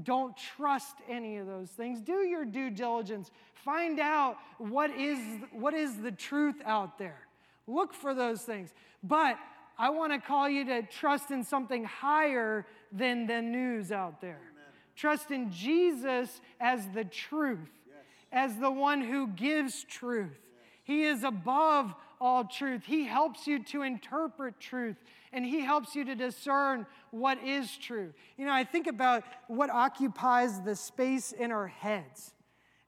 don't 0.03 0.35
trust 0.35 0.97
any 1.09 1.37
of 1.37 1.47
those 1.47 1.69
things. 1.69 2.01
Do 2.01 2.25
your 2.25 2.45
due 2.45 2.69
diligence. 2.69 3.31
Find 3.53 3.99
out 3.99 4.37
what 4.57 4.91
is, 4.91 5.19
what 5.51 5.73
is 5.73 5.97
the 5.97 6.11
truth 6.11 6.61
out 6.65 6.97
there. 6.97 7.27
Look 7.65 7.93
for 7.93 8.13
those 8.13 8.41
things. 8.41 8.73
But 9.01 9.37
I 9.77 9.89
want 9.89 10.13
to 10.13 10.19
call 10.19 10.49
you 10.49 10.65
to 10.65 10.81
trust 10.83 11.31
in 11.31 11.43
something 11.43 11.85
higher 11.85 12.67
than 12.91 13.25
the 13.25 13.41
news 13.41 13.91
out 13.91 14.21
there. 14.21 14.41
Amen. 14.41 14.63
Trust 14.95 15.31
in 15.31 15.49
Jesus 15.49 16.41
as 16.59 16.87
the 16.93 17.05
truth, 17.05 17.71
yes. 17.87 17.97
as 18.31 18.57
the 18.57 18.69
one 18.69 19.01
who 19.01 19.27
gives 19.27 19.83
truth. 19.85 20.39
He 20.83 21.03
is 21.03 21.23
above 21.23 21.95
all 22.19 22.43
truth. 22.43 22.83
He 22.85 23.05
helps 23.05 23.47
you 23.47 23.63
to 23.63 23.81
interpret 23.81 24.59
truth 24.59 24.97
and 25.33 25.45
He 25.45 25.61
helps 25.61 25.95
you 25.95 26.05
to 26.05 26.15
discern 26.15 26.85
what 27.11 27.43
is 27.43 27.75
true. 27.75 28.13
You 28.37 28.45
know, 28.45 28.53
I 28.53 28.63
think 28.63 28.87
about 28.87 29.23
what 29.47 29.69
occupies 29.69 30.61
the 30.61 30.75
space 30.75 31.31
in 31.31 31.51
our 31.51 31.67
heads, 31.67 32.33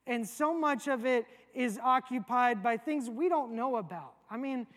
and 0.07 0.27
so 0.27 0.57
much 0.57 0.87
of 0.87 1.05
it 1.05 1.25
is 1.53 1.79
occupied 1.81 2.61
by 2.61 2.77
things 2.77 3.09
we 3.09 3.27
don't 3.27 3.53
know 3.53 3.77
about. 3.77 4.13
I 4.29 4.37
mean, 4.37 4.67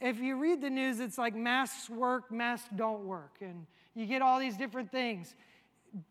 if 0.00 0.18
you 0.18 0.36
read 0.36 0.60
the 0.60 0.70
news, 0.70 1.00
it's 1.00 1.18
like 1.18 1.34
masks 1.34 1.88
work, 1.88 2.30
masks 2.30 2.68
don't 2.76 3.04
work, 3.04 3.36
and 3.40 3.66
you 3.94 4.06
get 4.06 4.20
all 4.22 4.38
these 4.38 4.56
different 4.56 4.92
things. 4.92 5.34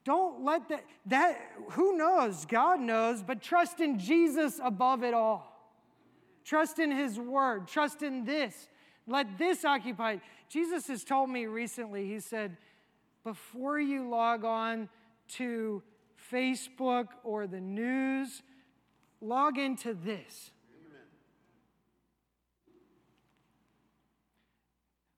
Don't 0.03 0.43
let 0.43 0.67
that, 0.69 0.83
that, 1.05 1.39
who 1.71 1.95
knows? 1.95 2.45
God 2.45 2.79
knows, 2.79 3.21
but 3.21 3.41
trust 3.41 3.79
in 3.79 3.99
Jesus 3.99 4.59
above 4.63 5.03
it 5.03 5.13
all. 5.13 5.51
Trust 6.43 6.79
in 6.79 6.91
His 6.91 7.19
Word. 7.19 7.67
Trust 7.67 8.01
in 8.01 8.25
this. 8.25 8.67
Let 9.07 9.37
this 9.37 9.63
occupy. 9.63 10.17
Jesus 10.49 10.87
has 10.87 11.03
told 11.03 11.29
me 11.29 11.45
recently, 11.45 12.07
He 12.07 12.19
said, 12.19 12.57
before 13.23 13.79
you 13.79 14.07
log 14.07 14.45
on 14.45 14.87
to 15.27 15.81
Facebook 16.31 17.07
or 17.23 17.47
the 17.47 17.59
news, 17.59 18.43
log 19.19 19.57
into 19.57 19.93
this. 19.93 20.51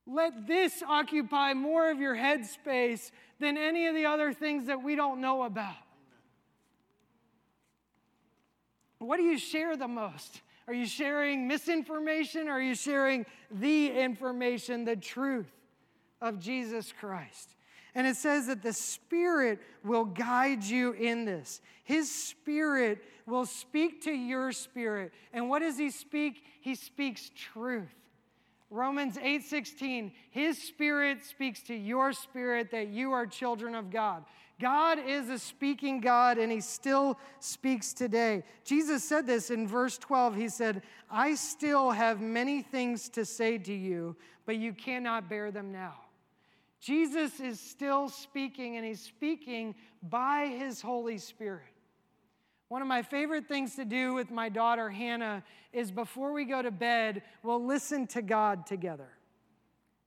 Let 0.10 0.48
this 0.48 0.82
occupy 0.88 1.54
more 1.54 1.92
of 1.92 2.00
your 2.00 2.16
headspace 2.16 3.12
than 3.40 3.58
any 3.58 3.88
of 3.88 3.96
the 3.96 4.06
other 4.06 4.32
things 4.32 4.68
that 4.68 4.82
we 4.82 4.96
don't 4.96 5.20
know 5.20 5.44
about. 5.44 5.76
What 9.00 9.18
do 9.18 9.24
you 9.24 9.38
share 9.38 9.76
the 9.76 9.88
most? 9.88 10.42
Are 10.68 10.74
you 10.74 10.86
sharing 10.86 11.48
misinformation 11.48 12.50
or 12.50 12.54
are 12.54 12.62
you 12.62 12.76
sharing 12.76 13.26
the 13.50 13.90
information, 13.90 14.84
the 14.84 14.96
truth 14.98 15.52
of 16.22 16.40
Jesus 16.40 16.94
Christ? 17.00 17.56
And 17.96 18.06
it 18.06 18.18
says 18.18 18.48
that 18.48 18.62
the 18.62 18.74
Spirit 18.74 19.60
will 19.84 20.06
guide 20.06 20.64
you 20.64 20.92
in 20.92 21.26
this. 21.26 21.62
His 21.84 22.12
Spirit 22.12 23.04
will 23.26 23.46
speak 23.46 24.04
to 24.04 24.12
your 24.12 24.52
spirit. 24.52 25.14
And 25.34 25.50
what 25.50 25.60
does 25.60 25.78
He 25.78 25.90
speak? 25.90 26.44
He 26.62 26.76
speaks 26.76 27.32
truth. 27.36 27.94
Romans 28.70 29.18
8:16 29.18 30.12
His 30.30 30.62
spirit 30.62 31.24
speaks 31.24 31.62
to 31.64 31.74
your 31.74 32.12
spirit 32.12 32.72
that 32.72 32.90
you 32.90 33.14
are 33.14 33.26
children 33.26 33.76
of 33.76 33.90
God. 33.90 34.26
God 34.60 34.98
is 35.06 35.30
a 35.30 35.38
speaking 35.38 36.02
God 36.02 36.38
and 36.38 36.52
he 36.52 36.62
still 36.62 37.20
speaks 37.40 37.94
today. 37.94 38.44
Jesus 38.64 39.04
said 39.04 39.28
this 39.28 39.52
in 39.52 39.68
verse 39.68 39.98
12. 40.00 40.36
He 40.36 40.50
said, 40.50 40.82
I 41.12 41.36
still 41.36 41.92
have 41.92 42.22
many 42.22 42.64
things 42.64 43.10
to 43.10 43.24
say 43.24 43.60
to 43.60 43.74
you, 43.74 44.16
but 44.46 44.58
you 44.58 44.74
cannot 44.74 45.30
bear 45.30 45.52
them 45.52 45.72
now. 45.72 45.96
Jesus 46.80 47.40
is 47.40 47.60
still 47.60 48.10
speaking 48.10 48.78
and 48.78 48.86
he's 48.86 49.02
speaking 49.02 49.76
by 50.02 50.48
his 50.48 50.82
Holy 50.82 51.18
Spirit. 51.20 51.62
One 52.70 52.82
of 52.82 52.88
my 52.88 53.02
favorite 53.02 53.48
things 53.48 53.76
to 53.76 53.86
do 53.86 54.14
with 54.14 54.32
my 54.32 54.50
daughter 54.50 54.90
Hannah 54.90 55.44
is 55.72 55.92
before 55.92 56.34
we 56.34 56.46
go 56.46 56.62
to 56.62 56.72
bed, 56.72 57.22
we'll 57.44 57.64
listen 57.64 58.08
to 58.08 58.22
God 58.22 58.66
together. 58.66 59.10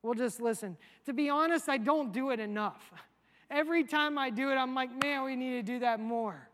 We'll 0.03 0.13
just 0.13 0.41
listen. 0.41 0.77
To 1.05 1.13
be 1.13 1.29
honest, 1.29 1.69
I 1.69 1.77
don't 1.77 2.11
do 2.11 2.31
it 2.31 2.39
enough. 2.39 2.91
Every 3.51 3.83
time 3.83 4.17
I 4.17 4.29
do 4.29 4.49
it, 4.49 4.55
I'm 4.55 4.73
like, 4.73 5.03
man, 5.03 5.25
we 5.25 5.35
need 5.35 5.51
to 5.51 5.63
do 5.63 5.79
that 5.79 5.99
more. 5.99 6.47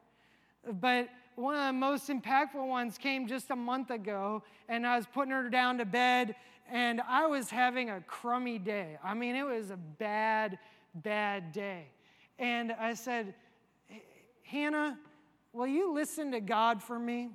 But 0.82 1.10
one 1.36 1.54
of 1.54 1.68
the 1.68 1.74
most 1.74 2.10
impactful 2.10 2.68
ones 2.68 2.98
came 2.98 3.28
just 3.28 3.52
a 3.52 3.56
month 3.56 3.92
ago, 3.92 4.42
and 4.68 4.86
I 4.86 4.98
was 4.98 5.06
putting 5.06 5.32
her 5.32 5.48
down 5.48 5.78
to 5.78 5.86
bed, 5.86 6.36
and 6.72 7.00
I 7.08 7.28
was 7.28 7.52
having 7.52 7.92
a 7.92 8.02
crummy 8.02 8.58
day. 8.58 8.98
I 9.04 9.14
mean, 9.14 9.36
it 9.36 9.46
was 9.46 9.70
a 9.70 9.78
bad, 9.78 10.58
bad 10.96 11.52
day. 11.52 11.86
And 12.40 12.72
I 12.72 12.96
said, 12.96 13.36
Hannah, 14.42 14.98
will 15.54 15.68
you 15.68 15.94
listen 15.94 16.32
to 16.32 16.40
God 16.40 16.82
for 16.82 16.98
me? 16.98 17.30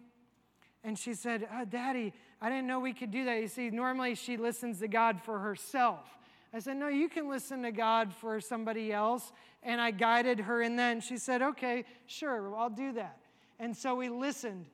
And 0.83 0.99
she 0.99 1.14
said, 1.14 1.49
oh, 1.54 1.64
Daddy, 1.64 2.12
I 2.40 2.49
didn't 2.49 2.66
know 2.66 2.81
we 2.81 2.92
could 2.92 3.12
do 3.12 3.25
that. 3.26 3.40
You 3.40 3.47
see, 3.47 3.71
normally 3.71 4.16
she 4.16 4.37
listens 4.37 4.81
to 4.81 4.88
God 4.88 5.21
for 5.23 5.38
herself. 5.38 6.04
I 6.54 6.59
said, 6.59 6.76
No, 6.76 6.88
you 6.88 7.09
can 7.09 7.28
listen 7.28 7.62
to 7.62 7.73
God 7.73 8.12
for 8.12 8.40
somebody 8.40 8.92
else. 8.92 9.32
And 9.62 9.80
I 9.80 9.90
guided 9.90 10.40
her 10.40 10.61
in 10.61 10.76
that. 10.76 10.92
And 10.92 11.02
she 11.02 11.16
said, 11.16 11.42
Okay, 11.42 11.85
sure, 12.06 12.54
I'll 12.56 12.71
do 12.71 12.92
that. 12.92 13.18
And 13.59 13.76
so 13.76 13.94
we 13.94 14.09
listened. 14.09 14.66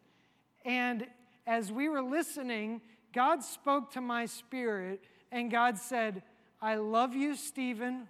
And 0.65 1.07
as 1.47 1.71
we 1.71 1.89
were 1.89 2.03
listening, 2.03 2.81
God 3.13 3.43
spoke 3.43 3.93
to 3.93 4.01
my 4.01 4.27
spirit. 4.27 5.03
And 5.31 5.51
God 5.51 5.79
said, 5.79 6.23
I 6.61 6.77
love 6.77 7.15
you, 7.15 7.37
Stephen, 7.37 8.09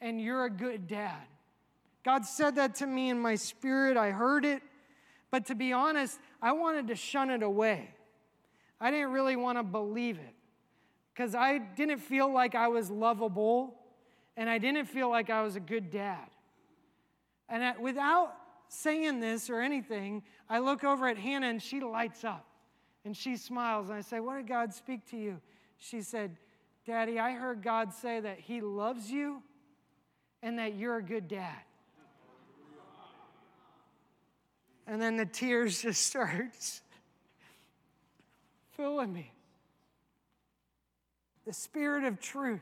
and 0.00 0.20
you're 0.20 0.44
a 0.44 0.50
good 0.50 0.86
dad. 0.86 1.26
God 2.04 2.24
said 2.24 2.56
that 2.56 2.76
to 2.76 2.86
me 2.86 3.10
in 3.10 3.18
my 3.18 3.34
spirit. 3.34 3.96
I 3.96 4.10
heard 4.10 4.44
it. 4.44 4.62
But 5.30 5.46
to 5.46 5.54
be 5.54 5.72
honest, 5.72 6.18
I 6.40 6.52
wanted 6.52 6.88
to 6.88 6.94
shun 6.94 7.30
it 7.30 7.42
away. 7.42 7.90
I 8.80 8.90
didn't 8.90 9.10
really 9.10 9.36
want 9.36 9.58
to 9.58 9.64
believe 9.64 10.18
it 10.18 10.34
because 11.18 11.34
I 11.34 11.58
didn't 11.58 11.98
feel 11.98 12.32
like 12.32 12.54
I 12.54 12.68
was 12.68 12.92
lovable 12.92 13.74
and 14.36 14.48
I 14.48 14.58
didn't 14.58 14.84
feel 14.84 15.10
like 15.10 15.30
I 15.30 15.42
was 15.42 15.56
a 15.56 15.60
good 15.60 15.90
dad. 15.90 16.28
And 17.48 17.64
I, 17.64 17.76
without 17.76 18.34
saying 18.68 19.18
this 19.18 19.50
or 19.50 19.60
anything, 19.60 20.22
I 20.48 20.60
look 20.60 20.84
over 20.84 21.08
at 21.08 21.18
Hannah 21.18 21.48
and 21.48 21.60
she 21.60 21.80
lights 21.80 22.22
up 22.22 22.46
and 23.04 23.16
she 23.16 23.36
smiles. 23.36 23.88
And 23.88 23.98
I 23.98 24.00
say, 24.00 24.20
What 24.20 24.36
did 24.36 24.46
God 24.46 24.72
speak 24.72 25.10
to 25.10 25.16
you? 25.16 25.40
She 25.78 26.02
said, 26.02 26.36
Daddy, 26.86 27.18
I 27.18 27.32
heard 27.32 27.64
God 27.64 27.92
say 27.92 28.20
that 28.20 28.38
He 28.38 28.60
loves 28.60 29.10
you 29.10 29.42
and 30.40 30.56
that 30.60 30.76
you're 30.76 30.98
a 30.98 31.02
good 31.02 31.26
dad. 31.26 31.58
And 34.86 35.02
then 35.02 35.16
the 35.16 35.26
tears 35.26 35.82
just 35.82 36.06
start 36.06 36.54
filling 38.76 39.12
me. 39.12 39.32
The 41.48 41.54
Spirit 41.54 42.04
of 42.04 42.20
truth. 42.20 42.60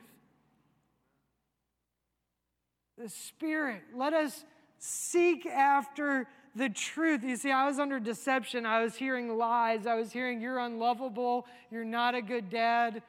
The 2.96 3.08
Spirit. 3.08 3.82
Let 3.92 4.14
us 4.14 4.44
seek 4.78 5.44
after 5.44 6.28
the 6.54 6.68
truth. 6.68 7.24
You 7.24 7.34
see, 7.34 7.50
I 7.50 7.66
was 7.66 7.80
under 7.80 7.98
deception. 7.98 8.64
I 8.64 8.84
was 8.84 8.94
hearing 8.94 9.36
lies. 9.36 9.88
I 9.88 9.96
was 9.96 10.12
hearing, 10.12 10.40
you're 10.40 10.60
unlovable. 10.60 11.46
You're 11.72 11.84
not 11.84 12.14
a 12.14 12.22
good 12.22 12.48
dad. 12.48 13.02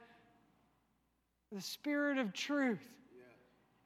The 1.52 1.60
Spirit 1.60 2.18
of 2.18 2.32
truth. 2.32 2.82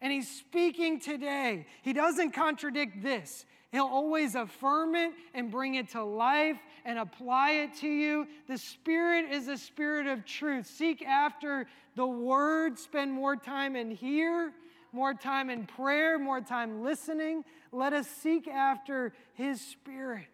And 0.00 0.10
He's 0.10 0.30
speaking 0.30 0.98
today. 0.98 1.66
He 1.82 1.92
doesn't 1.92 2.30
contradict 2.30 3.02
this. 3.02 3.44
He'll 3.72 3.86
always 3.86 4.34
affirm 4.34 4.94
it 4.94 5.12
and 5.32 5.50
bring 5.50 5.76
it 5.76 5.88
to 5.90 6.04
life 6.04 6.58
and 6.84 6.98
apply 6.98 7.52
it 7.52 7.74
to 7.76 7.88
you. 7.88 8.28
The 8.46 8.58
Spirit 8.58 9.30
is 9.30 9.48
a 9.48 9.56
spirit 9.56 10.06
of 10.06 10.26
truth. 10.26 10.66
Seek 10.66 11.02
after 11.02 11.66
the 11.96 12.06
Word, 12.06 12.78
spend 12.78 13.10
more 13.10 13.34
time 13.34 13.74
in 13.74 13.90
here, 13.90 14.52
more 14.92 15.14
time 15.14 15.48
in 15.48 15.64
prayer, 15.64 16.18
more 16.18 16.42
time 16.42 16.82
listening. 16.82 17.44
Let 17.72 17.94
us 17.94 18.06
seek 18.06 18.46
after 18.46 19.14
His 19.32 19.60
Spirit 19.60 20.26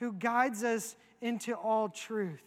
who 0.00 0.12
guides 0.14 0.64
us 0.64 0.96
into 1.20 1.54
all 1.54 1.88
truth. 1.88 2.42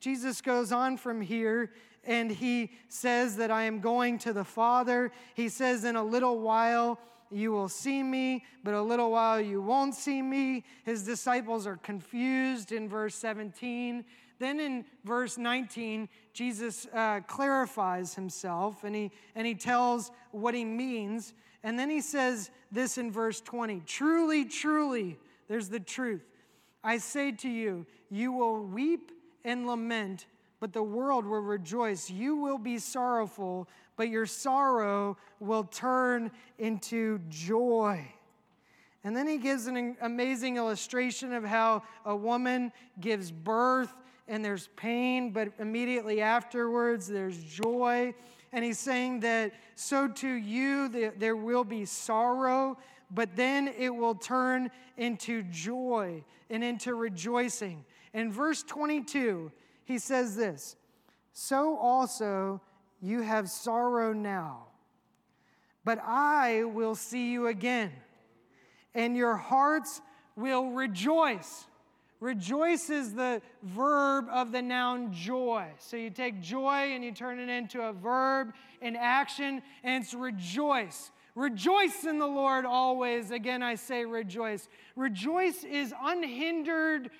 Jesus 0.00 0.42
goes 0.42 0.72
on 0.72 0.96
from 0.98 1.22
here 1.22 1.72
and 2.04 2.30
he 2.30 2.70
says 2.88 3.36
that 3.36 3.50
I 3.50 3.64
am 3.64 3.80
going 3.80 4.18
to 4.20 4.32
the 4.32 4.44
Father. 4.44 5.10
He 5.34 5.48
says, 5.48 5.84
In 5.84 5.96
a 5.96 6.02
little 6.02 6.40
while, 6.40 6.98
you 7.30 7.52
will 7.52 7.68
see 7.68 8.02
me, 8.02 8.44
but 8.64 8.74
a 8.74 8.82
little 8.82 9.10
while 9.10 9.40
you 9.40 9.60
won't 9.60 9.94
see 9.94 10.22
me. 10.22 10.64
His 10.84 11.02
disciples 11.02 11.66
are 11.66 11.76
confused 11.76 12.72
in 12.72 12.88
verse 12.88 13.14
17. 13.14 14.04
Then 14.38 14.60
in 14.60 14.84
verse 15.04 15.36
19, 15.36 16.08
Jesus 16.32 16.86
uh, 16.94 17.20
clarifies 17.26 18.14
himself 18.14 18.84
and 18.84 18.94
he, 18.94 19.10
and 19.34 19.46
he 19.46 19.54
tells 19.54 20.10
what 20.30 20.54
he 20.54 20.64
means. 20.64 21.34
And 21.62 21.78
then 21.78 21.90
he 21.90 22.00
says 22.00 22.50
this 22.70 22.98
in 22.98 23.10
verse 23.10 23.40
20 23.40 23.82
Truly, 23.86 24.44
truly, 24.44 25.18
there's 25.48 25.68
the 25.68 25.80
truth. 25.80 26.24
I 26.84 26.98
say 26.98 27.32
to 27.32 27.48
you, 27.48 27.86
you 28.10 28.32
will 28.32 28.62
weep 28.62 29.10
and 29.44 29.66
lament, 29.66 30.26
but 30.60 30.72
the 30.72 30.82
world 30.82 31.26
will 31.26 31.40
rejoice. 31.40 32.08
You 32.08 32.36
will 32.36 32.58
be 32.58 32.78
sorrowful, 32.78 33.68
but 33.98 34.08
your 34.08 34.24
sorrow 34.26 35.18
will 35.40 35.64
turn 35.64 36.30
into 36.58 37.18
joy. 37.28 38.10
And 39.02 39.14
then 39.14 39.26
he 39.26 39.38
gives 39.38 39.66
an 39.66 39.96
amazing 40.00 40.56
illustration 40.56 41.32
of 41.32 41.44
how 41.44 41.82
a 42.06 42.16
woman 42.16 42.72
gives 43.00 43.30
birth 43.30 43.92
and 44.28 44.44
there's 44.44 44.68
pain, 44.76 45.32
but 45.32 45.52
immediately 45.58 46.20
afterwards 46.20 47.08
there's 47.08 47.42
joy. 47.42 48.14
And 48.52 48.64
he's 48.64 48.78
saying 48.78 49.20
that 49.20 49.52
so 49.74 50.06
to 50.06 50.28
you 50.28 50.88
there 50.88 51.36
will 51.36 51.64
be 51.64 51.84
sorrow, 51.84 52.78
but 53.10 53.34
then 53.34 53.66
it 53.66 53.90
will 53.90 54.14
turn 54.14 54.70
into 54.96 55.42
joy 55.44 56.22
and 56.50 56.62
into 56.62 56.94
rejoicing. 56.94 57.84
In 58.14 58.30
verse 58.30 58.62
22, 58.62 59.50
he 59.84 59.98
says 59.98 60.36
this 60.36 60.76
So 61.32 61.76
also 61.78 62.60
you 63.00 63.22
have 63.22 63.48
sorrow 63.48 64.12
now, 64.12 64.66
but 65.84 65.98
I 66.04 66.64
will 66.64 66.94
see 66.94 67.30
you 67.30 67.46
again, 67.46 67.92
and 68.94 69.16
your 69.16 69.36
hearts 69.36 70.00
will 70.36 70.70
rejoice. 70.70 71.66
Rejoice 72.20 72.90
is 72.90 73.14
the 73.14 73.40
verb 73.62 74.26
of 74.30 74.50
the 74.50 74.60
noun 74.60 75.12
joy. 75.12 75.68
So 75.78 75.96
you 75.96 76.10
take 76.10 76.40
joy 76.40 76.92
and 76.92 77.04
you 77.04 77.12
turn 77.12 77.38
it 77.38 77.48
into 77.48 77.80
a 77.82 77.92
verb 77.92 78.54
in 78.80 78.96
action, 78.96 79.62
and 79.84 80.02
it's 80.02 80.14
rejoice. 80.14 81.12
Rejoice 81.36 82.02
in 82.02 82.18
the 82.18 82.26
Lord 82.26 82.64
always. 82.64 83.30
Again, 83.30 83.62
I 83.62 83.76
say 83.76 84.04
rejoice. 84.04 84.68
Rejoice 84.96 85.62
is 85.62 85.94
unhindered 86.02 87.10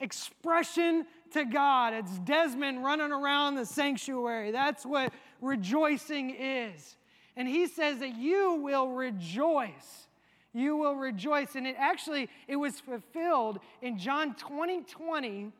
expression 0.00 1.06
to 1.32 1.44
God. 1.44 1.94
It's 1.94 2.18
Desmond 2.20 2.84
running 2.84 3.12
around 3.12 3.56
the 3.56 3.66
sanctuary. 3.66 4.50
That's 4.50 4.84
what 4.84 5.12
rejoicing 5.40 6.30
is. 6.30 6.96
And 7.36 7.48
he 7.48 7.66
says 7.66 7.98
that 7.98 8.16
you 8.16 8.60
will 8.62 8.88
rejoice. 8.88 10.06
You 10.52 10.76
will 10.76 10.94
rejoice. 10.94 11.56
And 11.56 11.66
it 11.66 11.74
actually, 11.78 12.28
it 12.46 12.56
was 12.56 12.78
fulfilled 12.78 13.58
in 13.82 13.98
John 13.98 14.34
20, 14.34 14.82
20. 14.82 15.52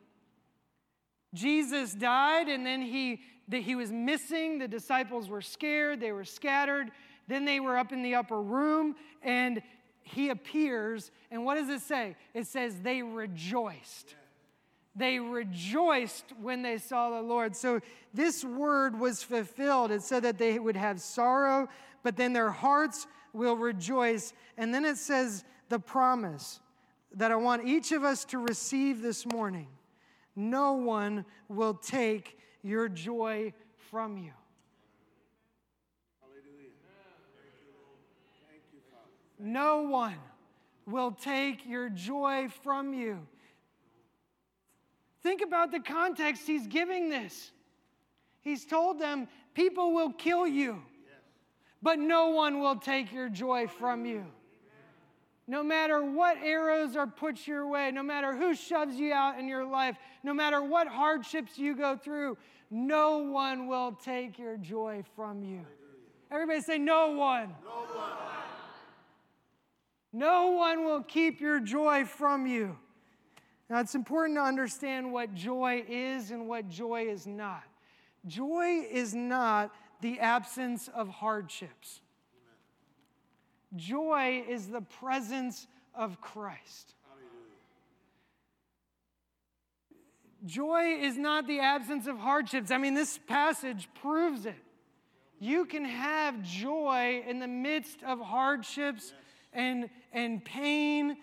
Jesus 1.33 1.93
died 1.93 2.47
and 2.47 2.65
then 2.65 2.81
he, 2.81 3.21
that 3.49 3.61
he 3.61 3.75
was 3.75 3.91
missing. 3.91 4.57
The 4.57 4.69
disciples 4.69 5.27
were 5.27 5.41
scared. 5.41 5.99
They 5.99 6.13
were 6.13 6.23
scattered. 6.23 6.91
Then 7.27 7.43
they 7.43 7.59
were 7.59 7.77
up 7.77 7.91
in 7.91 8.01
the 8.03 8.15
upper 8.15 8.41
room 8.41 8.95
and 9.21 9.61
he 10.03 10.29
appears. 10.29 11.11
And 11.29 11.43
what 11.43 11.55
does 11.55 11.67
it 11.67 11.81
say? 11.81 12.15
It 12.33 12.47
says 12.47 12.79
they 12.81 13.01
rejoiced. 13.01 14.15
They 14.95 15.19
rejoiced 15.19 16.25
when 16.41 16.61
they 16.61 16.77
saw 16.77 17.09
the 17.09 17.21
Lord. 17.21 17.55
So 17.55 17.81
this 18.13 18.45
word 18.45 18.97
was 18.97 19.21
fulfilled. 19.23 19.91
It 19.91 20.01
said 20.01 20.23
that 20.23 20.37
they 20.37 20.57
would 20.57 20.77
have 20.77 21.01
sorrow, 21.01 21.67
but 22.01 22.15
then 22.15 22.31
their 22.31 22.51
hearts 22.51 23.07
will 23.33 23.57
rejoice. 23.57 24.33
And 24.57 24.73
then 24.73 24.85
it 24.85 24.97
says 24.97 25.43
the 25.67 25.79
promise 25.79 26.61
that 27.13 27.31
I 27.31 27.35
want 27.35 27.67
each 27.67 27.91
of 27.91 28.03
us 28.03 28.23
to 28.25 28.37
receive 28.37 29.01
this 29.01 29.25
morning 29.25 29.67
no 30.35 30.73
one 30.73 31.23
will 31.47 31.73
take 31.73 32.37
your 32.61 32.89
joy 32.89 33.53
from 33.89 34.17
you. 34.17 34.33
No 39.39 39.81
one 39.81 40.17
will 40.85 41.11
take 41.11 41.65
your 41.65 41.89
joy 41.89 42.47
from 42.63 42.93
you. 42.93 43.27
Think 45.25 45.41
about 45.41 45.71
the 45.71 45.79
context 45.79 46.45
he's 46.45 46.67
giving 46.67 47.09
this. 47.09 47.49
He's 48.41 48.63
told 48.63 48.99
them, 48.99 49.27
People 49.55 49.91
will 49.91 50.13
kill 50.13 50.45
you, 50.45 50.83
but 51.81 51.97
no 51.97 52.29
one 52.29 52.59
will 52.59 52.75
take 52.75 53.11
your 53.11 53.27
joy 53.27 53.65
from 53.65 54.05
you. 54.05 54.23
No 55.47 55.63
matter 55.63 56.03
what 56.03 56.37
arrows 56.43 56.95
are 56.95 57.07
put 57.07 57.47
your 57.47 57.67
way, 57.67 57.89
no 57.89 58.03
matter 58.03 58.35
who 58.35 58.53
shoves 58.53 58.97
you 58.97 59.13
out 59.13 59.39
in 59.39 59.47
your 59.47 59.65
life, 59.65 59.97
no 60.21 60.31
matter 60.31 60.61
what 60.61 60.87
hardships 60.87 61.57
you 61.57 61.75
go 61.75 61.97
through, 61.97 62.37
no 62.69 63.17
one 63.17 63.65
will 63.65 63.93
take 63.93 64.37
your 64.37 64.57
joy 64.57 65.03
from 65.15 65.41
you. 65.41 65.65
Everybody 66.29 66.61
say, 66.61 66.77
No 66.77 67.13
one. 67.13 67.55
No 67.63 67.97
one. 67.97 68.11
No 70.13 70.47
one 70.51 70.85
will 70.85 71.01
keep 71.01 71.41
your 71.41 71.59
joy 71.59 72.05
from 72.05 72.45
you. 72.45 72.77
Now, 73.69 73.79
it's 73.79 73.95
important 73.95 74.37
to 74.37 74.43
understand 74.43 75.11
what 75.11 75.33
joy 75.33 75.83
is 75.87 76.31
and 76.31 76.47
what 76.47 76.69
joy 76.69 77.07
is 77.07 77.25
not. 77.25 77.63
Joy 78.27 78.85
is 78.89 79.15
not 79.15 79.73
the 80.01 80.19
absence 80.19 80.87
of 80.93 81.09
hardships, 81.09 82.01
joy 83.75 84.43
is 84.47 84.67
the 84.67 84.81
presence 84.81 85.67
of 85.93 86.21
Christ. 86.21 86.93
Joy 90.45 90.99
is 91.01 91.17
not 91.17 91.47
the 91.47 91.59
absence 91.59 92.05
of 92.05 92.19
hardships. 92.19 92.69
I 92.69 92.77
mean, 92.77 92.93
this 92.93 93.17
passage 93.17 93.89
proves 93.99 94.45
it. 94.45 94.53
You 95.39 95.65
can 95.65 95.83
have 95.85 96.43
joy 96.43 97.23
in 97.27 97.39
the 97.39 97.47
midst 97.47 98.03
of 98.03 98.19
hardships 98.19 99.11
and, 99.53 99.89
and 100.13 100.45
pain 100.45 101.17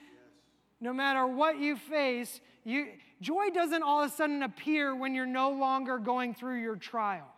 no 0.82 0.92
matter 0.92 1.24
what 1.24 1.60
you 1.60 1.76
face, 1.76 2.40
you, 2.64 2.88
joy 3.20 3.50
doesn't 3.50 3.84
all 3.84 4.02
of 4.02 4.10
a 4.10 4.14
sudden 4.14 4.42
appear 4.42 4.94
when 4.96 5.14
you're 5.14 5.26
no 5.26 5.50
longer 5.50 5.96
going 5.96 6.34
through 6.34 6.60
your 6.60 6.74
trial. 6.74 7.28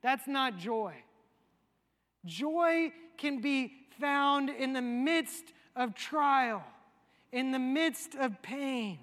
That's 0.00 0.26
not 0.26 0.56
joy. 0.56 0.94
Joy 2.24 2.92
can 3.18 3.42
be 3.42 3.72
found 4.00 4.48
in 4.48 4.72
the 4.72 4.80
midst 4.80 5.44
of 5.76 5.94
trial, 5.94 6.64
in 7.30 7.50
the 7.50 7.58
midst 7.58 8.14
of 8.14 8.40
pain. 8.40 8.98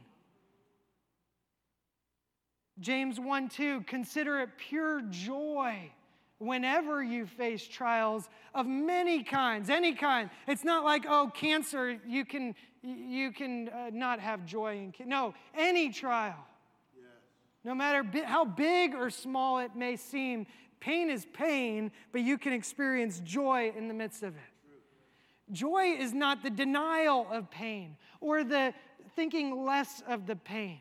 James 2.80 3.20
1 3.20 3.50
2, 3.50 3.82
consider 3.82 4.40
it 4.40 4.50
pure 4.58 5.04
joy 5.04 5.92
whenever 6.41 7.04
you 7.04 7.27
face 7.27 7.67
trials 7.67 8.27
of 8.56 8.65
many 8.65 9.21
kinds, 9.21 9.69
any 9.69 9.93
kind. 9.93 10.30
It's 10.47 10.63
not 10.63 10.84
like, 10.84 11.06
oh, 11.08 11.32
cancer, 11.34 11.99
you 12.08 12.25
can, 12.25 12.56
you 12.82 13.32
can 13.32 13.69
uh, 13.69 13.91
not 13.93 14.19
have 14.19 14.45
joy 14.45 14.77
in 14.77 15.08
No, 15.08 15.36
any 15.56 15.91
trial. 15.91 16.43
Yes. 16.95 17.06
No 17.63 17.75
matter 17.75 18.01
bi- 18.01 18.23
how 18.23 18.43
big 18.43 18.95
or 18.95 19.12
small 19.12 19.60
it 19.60 19.75
may 19.75 19.95
seem, 19.95 20.47
pain 20.80 21.12
is 21.12 21.27
pain, 21.32 21.91
but 22.12 22.21
you 22.21 22.39
can 22.39 22.54
experience 22.54 23.21
joy 23.23 23.71
in 23.77 23.88
the 23.88 23.93
midst 23.93 24.23
of 24.23 24.36
it. 24.36 24.41
Joy 25.51 25.95
is 25.99 26.12
not 26.12 26.41
the 26.41 26.49
denial 26.49 27.27
of 27.32 27.51
pain 27.51 27.97
or 28.19 28.43
the 28.43 28.73
thinking 29.15 29.63
less 29.63 30.01
of 30.08 30.25
the 30.25 30.36
pain. 30.36 30.80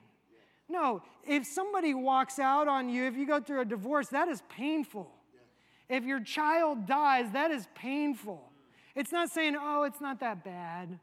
No, 0.70 1.02
if 1.26 1.44
somebody 1.44 1.92
walks 1.92 2.38
out 2.38 2.68
on 2.68 2.88
you, 2.88 3.04
if 3.04 3.16
you 3.16 3.26
go 3.26 3.40
through 3.40 3.60
a 3.60 3.64
divorce, 3.64 4.08
that 4.08 4.28
is 4.28 4.42
painful. 4.48 5.10
If 5.90 6.04
your 6.04 6.20
child 6.20 6.86
dies, 6.86 7.32
that 7.32 7.50
is 7.50 7.66
painful. 7.74 8.40
It's 8.94 9.10
not 9.10 9.28
saying, 9.30 9.56
oh, 9.60 9.82
it's 9.82 10.00
not 10.00 10.20
that 10.20 10.44
bad, 10.44 10.98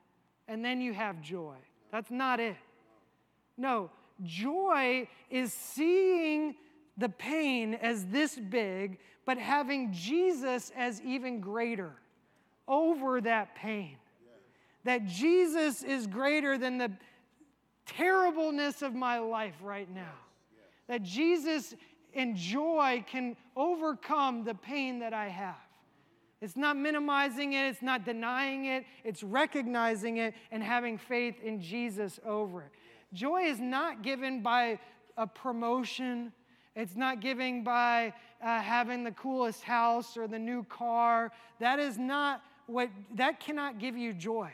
and 0.47 0.63
then 0.63 0.79
you 0.79 0.93
have 0.93 1.21
joy. 1.21 1.55
That's 1.91 2.09
not 2.09 2.39
it. 2.39 2.55
No, 3.57 3.91
joy 4.23 5.07
is 5.29 5.53
seeing 5.53 6.55
the 6.97 7.09
pain 7.09 7.73
as 7.75 8.05
this 8.05 8.37
big, 8.37 8.97
but 9.25 9.37
having 9.37 9.91
Jesus 9.91 10.71
as 10.75 11.01
even 11.01 11.41
greater 11.41 11.91
over 12.67 13.19
that 13.21 13.55
pain. 13.55 13.97
That 14.85 15.05
Jesus 15.05 15.83
is 15.83 16.07
greater 16.07 16.57
than 16.57 16.77
the 16.77 16.91
terribleness 17.85 18.81
of 18.81 18.95
my 18.95 19.19
life 19.19 19.55
right 19.61 19.93
now. 19.93 20.15
That 20.87 21.03
Jesus 21.03 21.75
and 22.13 22.35
joy 22.35 23.03
can 23.09 23.35
overcome 23.55 24.43
the 24.43 24.55
pain 24.55 24.99
that 24.99 25.13
I 25.13 25.27
have. 25.27 25.55
It's 26.41 26.55
not 26.55 26.77
minimizing 26.77 27.53
it, 27.53 27.65
it's 27.65 27.81
not 27.81 28.05
denying 28.05 28.65
it, 28.65 28.85
it's 29.03 29.23
recognizing 29.23 30.17
it 30.17 30.35
and 30.51 30.61
having 30.61 30.97
faith 30.97 31.35
in 31.43 31.61
Jesus 31.61 32.19
over 32.25 32.61
it. 32.61 32.71
Joy 33.13 33.43
is 33.43 33.59
not 33.59 34.03
given 34.03 34.41
by 34.41 34.79
a 35.17 35.25
promotion, 35.25 36.31
it's 36.75 36.95
not 36.95 37.21
given 37.21 37.63
by 37.63 38.13
uh, 38.41 38.61
having 38.61 39.03
the 39.03 39.11
coolest 39.11 39.63
house 39.63 40.15
or 40.15 40.27
the 40.27 40.37
new 40.37 40.63
car. 40.65 41.31
That 41.59 41.79
is 41.79 41.97
not 41.97 42.43
what, 42.67 42.89
that 43.15 43.39
cannot 43.39 43.79
give 43.79 43.97
you 43.97 44.13
joy. 44.13 44.51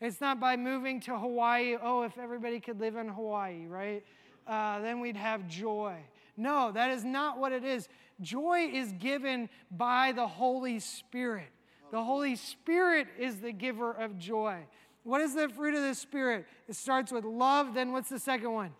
It's 0.00 0.20
not 0.20 0.40
by 0.40 0.56
moving 0.56 1.00
to 1.02 1.16
Hawaii. 1.16 1.76
Oh, 1.80 2.02
if 2.02 2.18
everybody 2.18 2.58
could 2.58 2.80
live 2.80 2.96
in 2.96 3.08
Hawaii, 3.08 3.66
right? 3.66 4.04
Uh, 4.46 4.80
then 4.80 5.00
we'd 5.00 5.16
have 5.16 5.46
joy. 5.46 5.96
No, 6.38 6.70
that 6.72 6.90
is 6.90 7.04
not 7.04 7.38
what 7.38 7.52
it 7.52 7.64
is. 7.64 7.88
Joy 8.20 8.70
is 8.72 8.92
given 8.92 9.50
by 9.70 10.12
the 10.12 10.26
Holy 10.26 10.78
Spirit. 10.78 11.48
The 11.90 12.02
Holy 12.02 12.36
Spirit 12.36 13.08
is 13.18 13.40
the 13.40 13.52
giver 13.52 13.92
of 13.92 14.18
joy. 14.18 14.60
What 15.02 15.20
is 15.20 15.34
the 15.34 15.48
fruit 15.48 15.74
of 15.74 15.82
the 15.82 15.94
Spirit? 15.94 16.46
It 16.68 16.76
starts 16.76 17.10
with 17.10 17.24
love, 17.24 17.74
then 17.74 17.92
what's 17.92 18.08
the 18.08 18.18
second 18.18 18.52
one? 18.52 18.70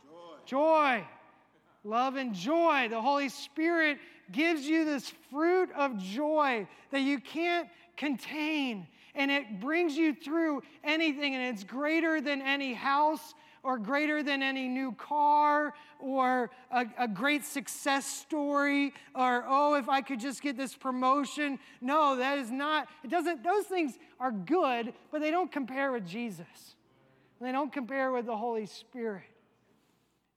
Joy. 0.47 0.99
joy. 1.01 1.05
Love 1.85 2.17
and 2.17 2.35
joy. 2.35 2.87
The 2.89 3.03
Holy 3.03 3.29
Spirit 3.29 3.99
gives 4.31 4.63
you 4.63 4.85
this 4.85 5.13
fruit 5.31 5.71
of 5.75 5.99
joy 5.99 6.69
that 6.93 7.01
you 7.01 7.19
can't 7.19 7.69
contain 7.97 8.87
and 9.19 9.33
it 9.33 9.61
brings 9.61 9.97
you 9.97 10.15
through 10.15 10.63
anything, 10.85 11.35
and 11.35 11.53
it's 11.53 11.65
greater 11.65 12.21
than 12.21 12.41
any 12.41 12.73
house 12.73 13.35
or 13.63 13.79
greater 13.79 14.23
than 14.23 14.43
any 14.43 14.69
new 14.69 14.93
car 14.93 15.75
or 15.99 16.51
a, 16.71 16.87
a, 16.99 17.09
great 17.09 17.45
success 17.45 18.07
story 18.07 18.93
or 19.15 19.45
oh 19.47 19.75
if 19.75 19.89
i 19.89 20.01
could 20.01 20.21
just 20.21 20.43
get 20.43 20.57
this 20.57 20.75
promotion. 20.75 21.59
No 21.81 22.17
that 22.17 22.39
is 22.39 22.51
not 22.51 22.89
it 23.03 23.11
doesn't 23.11 23.43
those 23.43 23.65
things 23.65 23.99
are 24.21 24.31
good 24.31 24.93
but 25.11 25.21
they 25.21 25.31
don't 25.31 25.51
compare 25.51 25.93
with 25.93 26.07
jesus. 26.07 26.77
They 27.41 27.53
don't 27.53 27.73
compare 27.73 28.11
with 28.11 28.27
the 28.27 28.37
holy 28.37 28.67
spirit. 28.67 29.25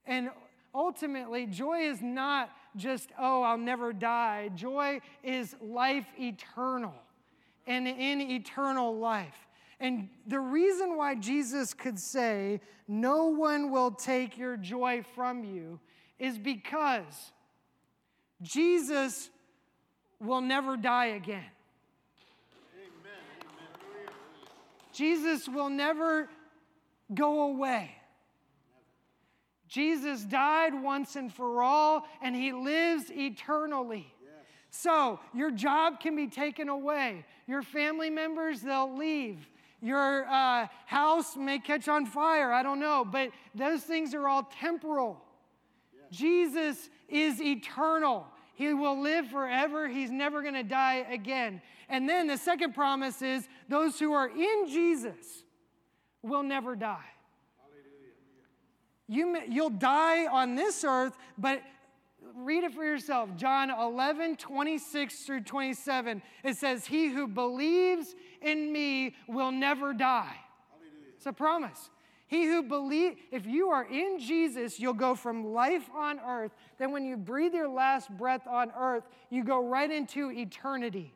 And 0.05 0.29
ultimately 0.73 1.45
joy 1.45 1.81
is 1.81 2.01
not 2.01 2.49
just 2.75 3.10
oh 3.19 3.43
i'll 3.43 3.57
never 3.57 3.93
die. 3.93 4.49
Joy 4.55 5.01
is 5.23 5.55
life 5.62 6.07
eternal. 6.19 6.95
And 7.67 7.88
in 7.88 8.21
eternal 8.21 8.97
life. 8.97 9.36
And 9.82 10.10
the 10.28 10.39
reason 10.39 10.96
why 10.96 11.15
Jesus 11.15 11.74
could 11.74 11.98
say, 12.00 12.62
No 12.88 13.26
one 13.26 13.72
will 13.72 13.89
take 13.89 14.38
your 14.38 14.56
joy 14.56 15.04
from 15.15 15.44
you, 15.44 15.80
is 16.20 16.38
because 16.38 17.32
Jesus 18.44 19.32
will 20.20 20.41
never 20.41 20.78
die 20.78 21.08
again. 21.08 21.44
Amen. 22.76 24.13
Jesus 24.94 25.50
will 25.50 25.70
never 25.70 26.30
go 27.12 27.50
away. 27.50 27.96
Jesus 29.67 30.24
died 30.26 30.80
once 30.80 31.15
and 31.15 31.34
for 31.34 31.63
all, 31.63 32.06
and 32.22 32.36
he 32.36 32.54
lives 32.54 33.06
eternally. 33.10 34.13
So, 34.70 35.20
your 35.34 35.52
job 35.52 36.00
can 36.00 36.15
be 36.15 36.28
taken 36.28 36.70
away. 36.70 37.26
Your 37.46 37.62
family 37.62 38.10
members, 38.10 38.62
they'll 38.62 38.96
leave. 38.96 39.46
Your 39.82 40.28
uh, 40.28 40.67
house 40.86 41.36
may 41.36 41.58
catch 41.60 41.88
on 41.88 42.06
fire. 42.06 42.52
I 42.52 42.62
don't 42.62 42.80
know. 42.80 43.04
But 43.04 43.32
those 43.56 43.82
things 43.82 44.13
are 44.13 44.28
all 44.28 44.50
temporal. 44.60 45.22
Yeah. 45.94 46.02
Jesus 46.12 46.89
is 47.10 47.41
eternal. 47.41 48.28
He 48.54 48.74
will 48.74 49.02
live 49.02 49.28
forever. 49.28 49.88
He's 49.88 50.12
never 50.12 50.41
going 50.44 50.54
to 50.54 50.63
die 50.63 51.06
again. 51.10 51.62
And 51.89 52.08
then 52.08 52.28
the 52.28 52.38
second 52.38 52.74
promise 52.74 53.22
is 53.22 53.48
those 53.67 54.00
who 54.00 54.13
are 54.13 54.30
in 54.30 54.67
Jesus 54.67 55.44
will 56.22 56.44
never 56.44 56.76
die. 56.76 57.06
You 59.08 59.34
may, 59.34 59.46
you'll 59.50 59.72
die 59.72 60.26
on 60.28 60.56
this 60.56 60.86
earth, 60.86 61.17
but 61.38 61.62
read 62.36 62.63
it 62.63 62.74
for 62.74 62.84
yourself. 62.84 63.36
John 63.36 63.70
11, 63.70 64.38
26 64.38 65.24
through 65.24 65.41
27. 65.41 66.22
It 66.44 66.58
says, 66.58 66.86
He 66.86 67.10
who 67.10 67.28
believes 67.28 68.15
in 68.41 68.72
me 68.72 69.15
will 69.28 69.52
never 69.52 69.94
die. 69.94 70.36
Hallelujah. 70.72 71.13
It's 71.15 71.26
a 71.26 71.34
promise. 71.34 71.89
He 72.28 72.46
who 72.46 72.63
believes, 72.63 73.17
if 73.30 73.46
you 73.46 73.72
are 73.72 73.84
in 73.84 74.17
Jesus, 74.17 74.80
you'll 74.80 74.94
go 74.94 75.15
from 75.15 75.54
life 75.54 75.89
on 75.94 76.17
earth. 76.26 76.54
Then 76.78 76.94
when 76.94 77.04
you 77.04 77.17
breathe 77.17 77.54
your 77.54 77.67
last 77.67 78.10
breath 78.10 78.48
on 78.48 78.72
earth, 78.78 79.04
you 79.30 79.44
go 79.44 79.67
right 79.67 79.91
into 79.91 80.32
eternity. 80.32 81.13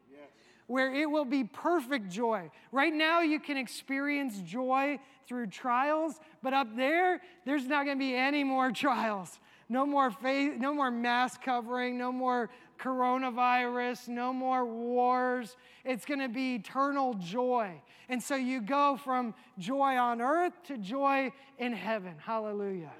Where 0.67 0.93
it 0.93 1.09
will 1.09 1.25
be 1.25 1.43
perfect 1.43 2.09
joy. 2.09 2.49
Right 2.71 2.91
now, 2.91 3.21
you 3.21 3.39
can 3.39 3.55
experience 3.55 4.39
joy 4.41 4.99
through 5.27 5.47
trials, 5.47 6.19
but 6.41 6.53
up 6.53 6.75
there, 6.75 7.21
there's 7.45 7.67
not 7.67 7.85
going 7.85 7.97
to 7.97 8.03
be 8.03 8.15
any 8.15 8.43
more 8.43 8.71
trials. 8.73 9.39
No 9.67 9.85
more 9.85 10.11
faith, 10.11 10.57
no 10.57 10.73
more 10.73 10.91
mask 10.91 11.41
covering, 11.41 11.97
no 11.97 12.11
more 12.11 12.49
coronavirus, 12.79 14.09
no 14.09 14.31
more 14.31 14.65
wars. 14.65 15.55
It's 15.83 16.05
going 16.05 16.19
to 16.19 16.29
be 16.29 16.55
eternal 16.55 17.15
joy. 17.15 17.81
And 18.07 18.21
so 18.21 18.35
you 18.35 18.61
go 18.61 18.97
from 19.03 19.33
joy 19.57 19.97
on 19.97 20.21
earth 20.21 20.53
to 20.65 20.77
joy 20.77 21.31
in 21.57 21.73
heaven. 21.73 22.15
Hallelujah. 22.19 22.91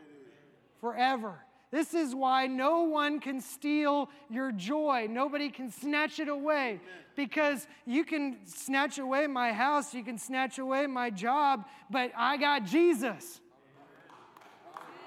Forever. 0.82 1.40
This 1.72 1.94
is 1.94 2.16
why 2.16 2.48
no 2.48 2.84
one 2.84 3.20
can 3.20 3.42
steal 3.42 4.10
your 4.30 4.52
joy. 4.52 5.08
Nobody 5.10 5.50
can 5.50 5.70
snatch 5.70 6.20
it 6.20 6.30
away 6.30 6.80
because 7.16 7.68
you 7.86 8.06
can 8.06 8.38
snatch 8.46 8.98
away 8.98 9.28
my 9.28 9.52
house, 9.52 9.94
you 9.94 10.04
can 10.04 10.18
snatch 10.18 10.58
away 10.58 10.88
my 10.88 11.10
job, 11.10 11.66
but 11.90 12.12
I 12.16 12.38
got 12.38 12.66
Jesus 12.66 13.42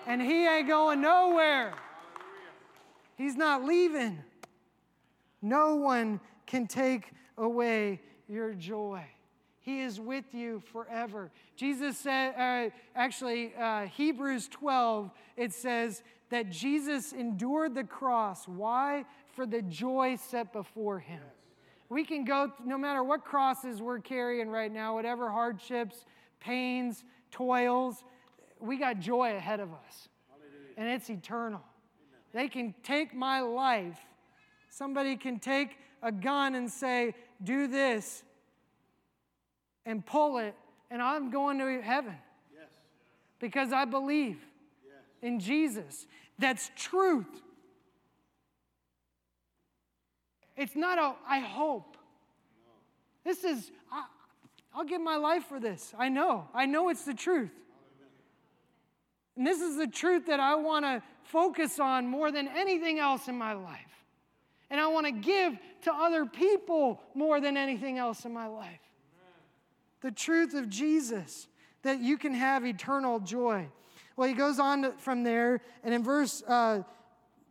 and 0.08 0.22
he 0.22 0.46
ain't 0.46 0.66
going 0.66 1.02
nowhere. 1.02 1.74
He's 3.16 3.36
not 3.36 3.64
leaving. 3.64 4.18
No 5.42 5.76
one 5.76 6.18
can 6.46 6.66
take 6.66 7.12
away 7.36 8.00
your 8.26 8.54
joy. 8.54 9.04
He 9.60 9.82
is 9.82 10.00
with 10.00 10.24
you 10.32 10.62
forever. 10.72 11.30
Jesus 11.56 11.98
said, 11.98 12.34
uh, 12.38 12.70
actually, 12.96 13.52
uh, 13.54 13.82
Hebrews 13.82 14.48
12, 14.48 15.10
it 15.36 15.52
says 15.52 16.02
that 16.30 16.48
Jesus 16.48 17.12
endured 17.12 17.74
the 17.74 17.84
cross. 17.84 18.48
Why? 18.48 19.04
For 19.34 19.44
the 19.44 19.60
joy 19.60 20.16
set 20.16 20.54
before 20.54 20.98
him. 21.00 21.20
We 21.90 22.04
can 22.04 22.24
go, 22.24 22.50
no 22.64 22.78
matter 22.78 23.04
what 23.04 23.26
crosses 23.26 23.82
we're 23.82 23.98
carrying 23.98 24.48
right 24.48 24.72
now, 24.72 24.94
whatever 24.94 25.30
hardships, 25.30 26.06
pains, 26.40 27.04
toils, 27.30 28.04
we 28.60 28.76
got 28.76 29.00
joy 29.00 29.36
ahead 29.36 29.60
of 29.60 29.70
us, 29.72 30.08
and 30.76 30.88
it's 30.88 31.10
eternal. 31.10 31.62
They 32.32 32.48
can 32.48 32.74
take 32.82 33.14
my 33.14 33.40
life. 33.40 33.98
Somebody 34.70 35.16
can 35.16 35.38
take 35.38 35.78
a 36.02 36.12
gun 36.12 36.54
and 36.54 36.70
say, 36.70 37.14
Do 37.42 37.66
this, 37.66 38.22
and 39.86 40.04
pull 40.04 40.38
it, 40.38 40.54
and 40.90 41.00
I'm 41.00 41.30
going 41.30 41.58
to 41.58 41.80
heaven. 41.80 42.16
Yes. 42.54 42.68
Because 43.38 43.72
I 43.72 43.84
believe 43.84 44.38
yes. 44.84 45.02
in 45.22 45.40
Jesus. 45.40 46.06
That's 46.38 46.70
truth. 46.76 47.42
It's 50.56 50.76
not 50.76 50.98
a, 50.98 51.14
I 51.26 51.38
hope. 51.38 51.96
No. 51.96 52.72
This 53.24 53.44
is, 53.44 53.70
I, 53.90 54.04
I'll 54.74 54.84
give 54.84 55.00
my 55.00 55.16
life 55.16 55.44
for 55.44 55.58
this. 55.58 55.94
I 55.98 56.08
know. 56.08 56.48
I 56.52 56.66
know 56.66 56.88
it's 56.88 57.04
the 57.04 57.14
truth. 57.14 57.50
And 59.38 59.46
this 59.46 59.60
is 59.60 59.76
the 59.76 59.86
truth 59.86 60.26
that 60.26 60.40
I 60.40 60.56
want 60.56 60.84
to 60.84 61.00
focus 61.22 61.78
on 61.78 62.08
more 62.08 62.32
than 62.32 62.48
anything 62.48 62.98
else 62.98 63.28
in 63.28 63.38
my 63.38 63.52
life. 63.52 64.04
And 64.68 64.80
I 64.80 64.88
want 64.88 65.06
to 65.06 65.12
give 65.12 65.56
to 65.82 65.94
other 65.94 66.26
people 66.26 67.00
more 67.14 67.40
than 67.40 67.56
anything 67.56 67.98
else 67.98 68.24
in 68.24 68.32
my 68.34 68.48
life. 68.48 68.80
The 70.00 70.10
truth 70.10 70.54
of 70.54 70.68
Jesus, 70.68 71.46
that 71.82 72.00
you 72.00 72.18
can 72.18 72.34
have 72.34 72.66
eternal 72.66 73.20
joy. 73.20 73.68
Well, 74.16 74.28
he 74.28 74.34
goes 74.34 74.58
on 74.58 74.98
from 74.98 75.22
there, 75.22 75.60
and 75.84 75.94
in 75.94 76.02
verse 76.02 76.42
uh, 76.42 76.82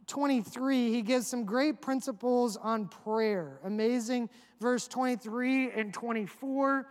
23, 0.08 0.92
he 0.92 1.02
gives 1.02 1.28
some 1.28 1.46
great 1.46 1.80
principles 1.80 2.58
on 2.58 2.90
prayer. 2.90 3.60
Amazing. 3.64 4.30
Verse 4.60 4.90
23 4.90 5.72
and 5.72 5.94
24. 5.94 6.86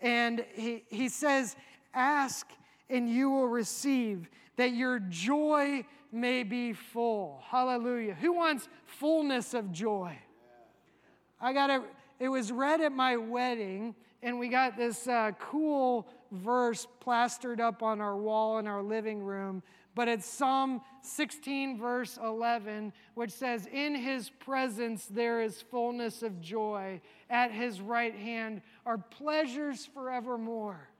And 0.00 0.44
he, 0.54 0.82
he 0.88 1.08
says, 1.08 1.54
Ask 1.94 2.48
and 2.92 3.08
you 3.08 3.30
will 3.30 3.48
receive, 3.48 4.28
that 4.56 4.74
your 4.74 5.00
joy 5.00 5.84
may 6.12 6.42
be 6.42 6.74
full. 6.74 7.42
Hallelujah. 7.48 8.14
Who 8.14 8.34
wants 8.34 8.68
fullness 8.84 9.54
of 9.54 9.72
joy? 9.72 10.18
I 11.40 11.52
got 11.52 11.70
it. 11.70 11.82
It 12.20 12.28
was 12.28 12.52
read 12.52 12.80
at 12.82 12.92
my 12.92 13.16
wedding, 13.16 13.96
and 14.22 14.38
we 14.38 14.48
got 14.48 14.76
this 14.76 15.08
uh, 15.08 15.32
cool 15.40 16.06
verse 16.30 16.86
plastered 17.00 17.60
up 17.60 17.82
on 17.82 18.00
our 18.00 18.16
wall 18.16 18.58
in 18.58 18.68
our 18.68 18.82
living 18.82 19.24
room. 19.24 19.62
But 19.94 20.08
it's 20.08 20.26
Psalm 20.26 20.80
16, 21.02 21.78
verse 21.78 22.18
11, 22.22 22.92
which 23.14 23.30
says, 23.30 23.66
In 23.72 23.94
his 23.94 24.30
presence 24.30 25.06
there 25.06 25.42
is 25.42 25.60
fullness 25.62 26.22
of 26.22 26.40
joy. 26.40 27.00
At 27.28 27.50
his 27.50 27.80
right 27.80 28.14
hand 28.14 28.62
are 28.86 28.98
pleasures 28.98 29.84
forevermore 29.84 30.91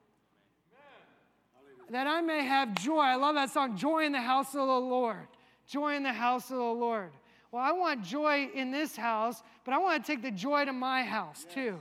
that 1.93 2.07
I 2.07 2.23
may 2.23 2.43
have 2.43 2.75
joy. 2.75 3.01
I 3.01 3.17
love 3.17 3.35
that 3.35 3.51
song, 3.51 3.77
Joy 3.77 4.07
in 4.07 4.13
the 4.13 4.21
House 4.21 4.49
of 4.55 4.67
the 4.67 4.81
Lord. 4.81 5.29
Joy 5.69 5.95
in 5.95 6.03
the 6.03 6.13
house 6.13 6.51
of 6.51 6.57
the 6.57 6.63
Lord. 6.63 7.11
Well, 7.53 7.63
I 7.63 7.73
want 7.73 8.03
joy 8.03 8.49
in 8.55 8.71
this 8.71 8.97
house, 8.97 9.43
but 9.65 9.75
I 9.75 9.79
want 9.79 10.03
to 10.03 10.11
take 10.11 10.23
the 10.23 10.31
joy 10.31 10.65
to 10.65 10.73
my 10.73 11.03
house 11.03 11.47
too. 11.53 11.79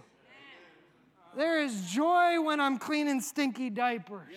There 1.35 1.61
is 1.61 1.89
joy 1.89 2.41
when 2.41 2.59
I'm 2.59 2.77
cleaning 2.77 3.21
stinky 3.21 3.69
diapers. 3.69 4.35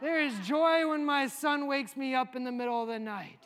There 0.00 0.18
is 0.18 0.32
joy 0.46 0.88
when 0.88 1.04
my 1.04 1.26
son 1.26 1.66
wakes 1.66 1.94
me 1.94 2.14
up 2.14 2.34
in 2.34 2.44
the 2.44 2.52
middle 2.52 2.82
of 2.82 2.88
the 2.88 2.98
night. 2.98 3.38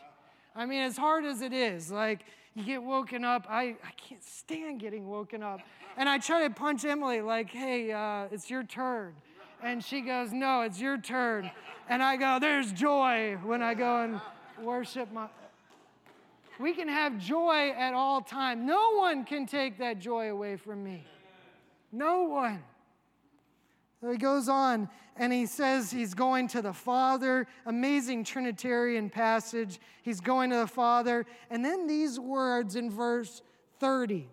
I 0.54 0.66
mean, 0.66 0.82
as 0.82 0.96
hard 0.96 1.24
as 1.24 1.42
it 1.42 1.52
is, 1.52 1.90
like 1.90 2.20
you 2.54 2.62
get 2.62 2.80
woken 2.80 3.24
up, 3.24 3.46
I, 3.48 3.76
I 3.84 3.90
can't 3.96 4.22
stand 4.22 4.78
getting 4.78 5.08
woken 5.08 5.42
up. 5.42 5.60
And 5.96 6.08
I 6.08 6.18
try 6.18 6.46
to 6.46 6.54
punch 6.54 6.84
Emily, 6.84 7.20
like, 7.20 7.50
hey, 7.50 7.90
uh, 7.90 8.28
it's 8.30 8.48
your 8.48 8.62
turn. 8.62 9.14
And 9.62 9.84
she 9.84 10.00
goes, 10.00 10.32
No, 10.32 10.62
it's 10.62 10.80
your 10.80 10.98
turn. 10.98 11.50
And 11.88 12.02
I 12.02 12.16
go, 12.16 12.38
There's 12.40 12.72
joy 12.72 13.38
when 13.42 13.62
I 13.62 13.74
go 13.74 14.02
and 14.02 14.20
worship 14.62 15.12
my. 15.12 15.28
We 16.58 16.74
can 16.74 16.88
have 16.88 17.18
joy 17.18 17.70
at 17.70 17.94
all 17.94 18.20
time. 18.20 18.66
No 18.66 18.96
one 18.96 19.24
can 19.24 19.46
take 19.46 19.78
that 19.78 19.98
joy 19.98 20.30
away 20.30 20.56
from 20.56 20.84
me. 20.84 21.04
No 21.90 22.24
one. 22.24 22.62
So 24.00 24.10
he 24.10 24.18
goes 24.18 24.48
on 24.48 24.88
and 25.16 25.32
he 25.32 25.46
says 25.46 25.90
he's 25.90 26.14
going 26.14 26.48
to 26.48 26.62
the 26.62 26.72
Father. 26.72 27.46
Amazing 27.66 28.24
Trinitarian 28.24 29.10
passage. 29.10 29.78
He's 30.02 30.20
going 30.20 30.50
to 30.50 30.56
the 30.56 30.66
Father. 30.66 31.26
And 31.50 31.64
then 31.64 31.86
these 31.86 32.18
words 32.18 32.76
in 32.76 32.90
verse 32.90 33.42
30. 33.78 34.28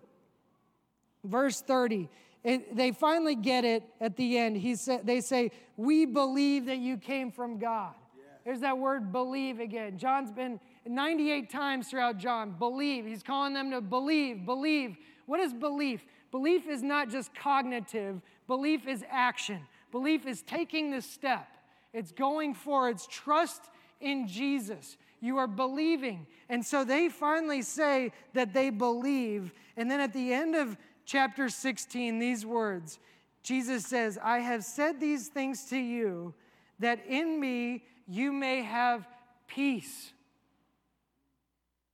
Verse 1.24 1.60
30 1.60 2.08
it, 2.44 2.76
they 2.76 2.92
finally 2.92 3.34
get 3.34 3.64
it 3.64 3.82
at 4.00 4.16
the 4.16 4.38
end. 4.38 4.56
He 4.56 4.76
sa- 4.76 5.00
they 5.02 5.20
say, 5.20 5.50
We 5.76 6.06
believe 6.06 6.66
that 6.66 6.78
you 6.78 6.96
came 6.96 7.30
from 7.30 7.58
God. 7.58 7.94
Yeah. 8.16 8.24
There's 8.44 8.60
that 8.60 8.78
word 8.78 9.12
believe 9.12 9.60
again. 9.60 9.98
John's 9.98 10.30
been 10.30 10.60
98 10.86 11.50
times 11.50 11.88
throughout 11.88 12.18
John. 12.18 12.54
Believe. 12.58 13.04
He's 13.04 13.22
calling 13.22 13.54
them 13.54 13.70
to 13.72 13.80
believe, 13.80 14.46
believe. 14.46 14.96
What 15.26 15.40
is 15.40 15.52
belief? 15.52 16.04
Belief 16.30 16.68
is 16.68 16.82
not 16.82 17.10
just 17.10 17.34
cognitive, 17.34 18.20
belief 18.46 18.86
is 18.86 19.04
action. 19.10 19.60
Belief 19.90 20.26
is 20.26 20.42
taking 20.42 20.90
the 20.90 21.00
step, 21.00 21.48
it's 21.92 22.12
going 22.12 22.54
for 22.54 22.90
it's 22.90 23.06
trust 23.06 23.62
in 24.00 24.28
Jesus. 24.28 24.96
You 25.20 25.38
are 25.38 25.48
believing. 25.48 26.26
And 26.48 26.64
so 26.64 26.84
they 26.84 27.08
finally 27.08 27.62
say 27.62 28.12
that 28.34 28.52
they 28.52 28.70
believe. 28.70 29.52
And 29.76 29.90
then 29.90 29.98
at 29.98 30.12
the 30.12 30.32
end 30.32 30.54
of 30.54 30.76
chapter 31.08 31.48
16 31.48 32.18
these 32.18 32.44
words 32.46 32.98
Jesus 33.42 33.86
says, 33.86 34.18
I 34.22 34.40
have 34.40 34.62
said 34.62 35.00
these 35.00 35.28
things 35.28 35.64
to 35.70 35.78
you 35.78 36.34
that 36.80 37.06
in 37.06 37.40
me 37.40 37.84
you 38.06 38.30
may 38.30 38.62
have 38.62 39.06
peace. 39.46 40.12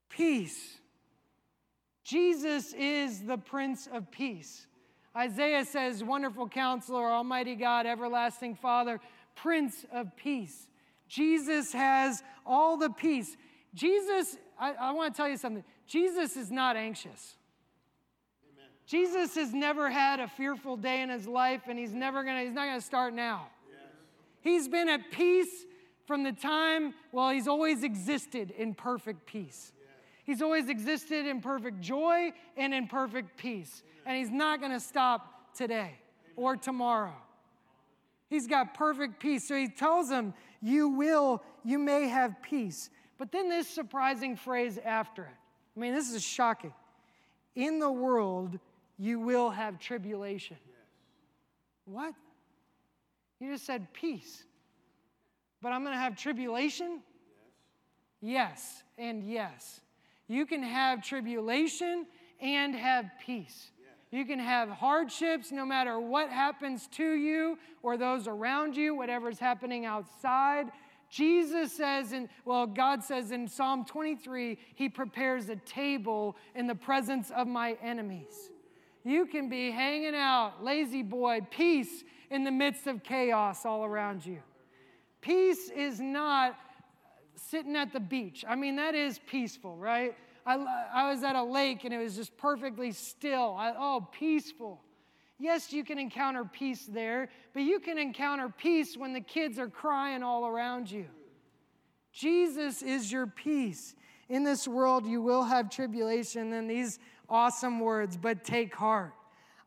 Peace. 0.08 0.78
Jesus 2.02 2.72
is 2.74 3.22
the 3.22 3.38
Prince 3.38 3.88
of 3.92 4.10
Peace. 4.10 4.66
Isaiah 5.16 5.64
says, 5.64 6.02
Wonderful 6.02 6.48
Counselor, 6.48 7.04
Almighty 7.04 7.54
God, 7.54 7.86
Everlasting 7.86 8.56
Father, 8.56 8.98
Prince 9.36 9.86
of 9.92 10.16
Peace. 10.16 10.66
Jesus 11.08 11.72
has 11.72 12.22
all 12.44 12.76
the 12.76 12.90
peace. 12.90 13.36
Jesus, 13.74 14.36
I, 14.58 14.72
I 14.72 14.90
want 14.90 15.14
to 15.14 15.16
tell 15.16 15.28
you 15.28 15.36
something. 15.36 15.62
Jesus 15.86 16.36
is 16.36 16.50
not 16.50 16.76
anxious. 16.76 17.36
Jesus 18.86 19.34
has 19.34 19.52
never 19.52 19.90
had 19.90 20.20
a 20.20 20.28
fearful 20.28 20.76
day 20.76 21.00
in 21.02 21.08
his 21.08 21.26
life, 21.26 21.62
and 21.68 21.78
he's 21.78 21.92
never 21.92 22.22
gonna, 22.22 22.42
he's 22.42 22.52
not 22.52 22.66
gonna 22.66 22.80
start 22.80 23.14
now. 23.14 23.46
Yes. 23.68 23.78
He's 24.40 24.68
been 24.68 24.88
at 24.88 25.10
peace 25.10 25.64
from 26.06 26.22
the 26.22 26.32
time, 26.32 26.92
well, 27.12 27.30
he's 27.30 27.48
always 27.48 27.82
existed 27.82 28.50
in 28.50 28.74
perfect 28.74 29.24
peace. 29.26 29.72
Yes. 29.78 29.88
He's 30.24 30.42
always 30.42 30.68
existed 30.68 31.26
in 31.26 31.40
perfect 31.40 31.80
joy 31.80 32.32
and 32.56 32.74
in 32.74 32.86
perfect 32.86 33.38
peace. 33.38 33.82
Amen. 33.84 34.02
And 34.06 34.18
he's 34.18 34.30
not 34.30 34.60
gonna 34.60 34.80
stop 34.80 35.54
today 35.54 35.74
Amen. 35.76 35.92
or 36.36 36.56
tomorrow. 36.56 37.14
He's 38.28 38.46
got 38.46 38.74
perfect 38.74 39.20
peace. 39.20 39.46
So 39.46 39.54
he 39.54 39.68
tells 39.68 40.08
them, 40.08 40.34
You 40.60 40.88
will, 40.88 41.42
you 41.64 41.78
may 41.78 42.08
have 42.08 42.42
peace. 42.42 42.90
But 43.16 43.32
then 43.32 43.48
this 43.48 43.68
surprising 43.68 44.36
phrase 44.36 44.78
after 44.84 45.22
it. 45.22 45.36
I 45.76 45.80
mean, 45.80 45.94
this 45.94 46.12
is 46.12 46.22
shocking. 46.22 46.72
In 47.54 47.78
the 47.78 47.90
world, 47.90 48.58
you 48.98 49.20
will 49.20 49.50
have 49.50 49.78
tribulation. 49.78 50.56
Yes. 50.66 50.76
What? 51.84 52.14
You 53.40 53.52
just 53.52 53.66
said 53.66 53.92
peace. 53.92 54.44
But 55.60 55.72
I'm 55.72 55.82
going 55.82 55.94
to 55.94 56.00
have 56.00 56.16
tribulation? 56.16 57.00
Yes. 58.20 58.82
yes, 58.98 59.06
and 59.06 59.24
yes. 59.24 59.80
You 60.28 60.46
can 60.46 60.62
have 60.62 61.02
tribulation 61.02 62.06
and 62.40 62.74
have 62.74 63.10
peace. 63.24 63.70
You 64.10 64.24
can 64.24 64.38
have 64.38 64.68
hardships 64.68 65.50
no 65.50 65.66
matter 65.66 65.98
what 65.98 66.30
happens 66.30 66.86
to 66.92 67.14
you 67.14 67.58
or 67.82 67.96
those 67.96 68.28
around 68.28 68.76
you, 68.76 68.94
whatever's 68.94 69.40
happening 69.40 69.86
outside. 69.86 70.66
Jesus 71.10 71.72
says, 71.72 72.12
in, 72.12 72.28
well, 72.44 72.64
God 72.66 73.02
says 73.02 73.32
in 73.32 73.48
Psalm 73.48 73.84
23, 73.84 74.56
He 74.76 74.88
prepares 74.88 75.48
a 75.48 75.56
table 75.56 76.36
in 76.54 76.68
the 76.68 76.76
presence 76.76 77.32
of 77.32 77.48
my 77.48 77.76
enemies. 77.82 78.50
You 79.04 79.26
can 79.26 79.50
be 79.50 79.70
hanging 79.70 80.14
out, 80.14 80.64
La-Z-Boy, 80.64 81.42
peace 81.50 82.02
in 82.30 82.42
the 82.42 82.50
midst 82.50 82.86
of 82.86 83.02
chaos 83.04 83.66
all 83.66 83.84
around 83.84 84.24
you. 84.24 84.40
Peace 85.20 85.70
is 85.70 86.00
not 86.00 86.56
sitting 87.36 87.76
at 87.76 87.92
the 87.92 88.00
beach. 88.00 88.44
I 88.48 88.54
mean, 88.54 88.76
that 88.76 88.94
is 88.94 89.20
peaceful, 89.26 89.76
right? 89.76 90.16
I, 90.46 90.86
I 90.92 91.10
was 91.10 91.22
at 91.22 91.36
a 91.36 91.42
lake 91.42 91.84
and 91.84 91.92
it 91.92 91.98
was 91.98 92.16
just 92.16 92.36
perfectly 92.36 92.92
still. 92.92 93.54
I, 93.58 93.74
oh, 93.76 94.08
peaceful. 94.12 94.80
Yes, 95.38 95.72
you 95.72 95.84
can 95.84 95.98
encounter 95.98 96.44
peace 96.44 96.86
there, 96.86 97.28
but 97.52 97.62
you 97.62 97.80
can 97.80 97.98
encounter 97.98 98.48
peace 98.48 98.96
when 98.96 99.12
the 99.12 99.20
kids 99.20 99.58
are 99.58 99.68
crying 99.68 100.22
all 100.22 100.46
around 100.46 100.90
you. 100.90 101.06
Jesus 102.12 102.82
is 102.82 103.10
your 103.10 103.26
peace. 103.26 103.94
In 104.28 104.44
this 104.44 104.66
world, 104.66 105.06
you 105.06 105.20
will 105.20 105.42
have 105.42 105.68
tribulation, 105.68 106.52
and 106.54 106.70
these 106.70 106.98
awesome 107.28 107.80
words, 107.80 108.16
but 108.16 108.44
take 108.44 108.74
heart. 108.74 109.12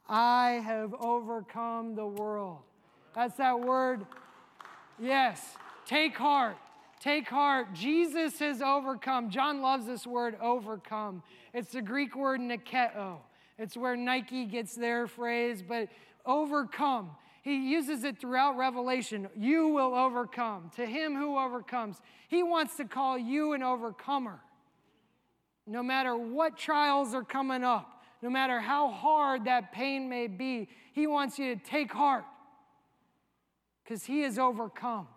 I 0.08 0.62
have 0.64 0.94
overcome 1.00 1.96
the 1.96 2.08
world. 2.08 2.60
That's 3.14 3.38
that 3.38 3.60
word. 3.60 4.06
Yes, 5.00 5.42
take 5.86 6.18
heart. 6.18 6.58
Take 7.00 7.28
heart. 7.28 7.74
Jesus 7.74 8.40
has 8.40 8.62
overcome. 8.62 9.30
John 9.30 9.62
loves 9.62 9.86
this 9.86 10.08
word, 10.08 10.36
overcome. 10.42 11.22
It's 11.54 11.72
the 11.72 11.82
Greek 11.82 12.16
word 12.16 12.40
nikeo. 12.42 13.18
It's 13.60 13.78
where 13.78 13.96
Nike 13.96 14.46
gets 14.46 14.76
their 14.76 15.08
phrase, 15.08 15.64
but 15.68 15.90
overcome. 16.26 17.12
He 17.44 17.70
uses 17.70 18.04
it 18.04 18.20
throughout 18.20 18.58
Revelation. 18.58 19.30
You 19.36 19.70
will 19.70 19.96
overcome. 19.96 20.72
To 20.76 20.86
him 20.86 21.16
who 21.16 21.38
overcomes, 21.38 22.02
he 22.28 22.44
wants 22.44 22.76
to 22.78 22.86
call 22.86 23.18
you 23.18 23.54
an 23.54 23.64
overcomer 23.64 24.40
no 25.68 25.84
matter 25.84 26.16
what 26.16 26.58
trials 26.58 27.14
are 27.14 27.24
coming 27.24 27.64
up, 27.64 28.04
no 28.22 28.30
matter 28.30 28.60
how 28.60 28.90
hard 28.90 29.46
that 29.46 29.72
pain 29.72 30.10
may 30.10 30.28
be, 30.28 30.70
He 30.94 31.06
wants 31.06 31.38
you 31.38 31.56
to 31.56 31.62
take 31.62 31.92
heart 31.92 32.26
because 33.84 34.04
He 34.04 34.22
has 34.22 34.40
overcome. 34.40 35.08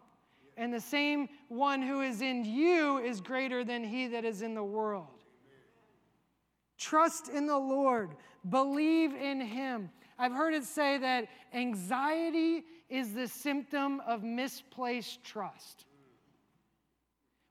And 0.60 0.74
the 0.74 0.80
same 0.80 1.30
one 1.48 1.80
who 1.80 2.02
is 2.02 2.20
in 2.20 2.44
you 2.44 2.98
is 2.98 3.22
greater 3.22 3.64
than 3.64 3.82
he 3.82 4.08
that 4.08 4.26
is 4.26 4.42
in 4.42 4.54
the 4.54 4.62
world. 4.62 5.06
Trust 6.76 7.30
in 7.30 7.46
the 7.46 7.56
Lord, 7.56 8.10
believe 8.48 9.14
in 9.14 9.40
him. 9.40 9.88
I've 10.18 10.32
heard 10.32 10.52
it 10.52 10.64
say 10.64 10.98
that 10.98 11.28
anxiety 11.54 12.64
is 12.90 13.14
the 13.14 13.26
symptom 13.26 14.00
of 14.06 14.22
misplaced 14.22 15.24
trust. 15.24 15.86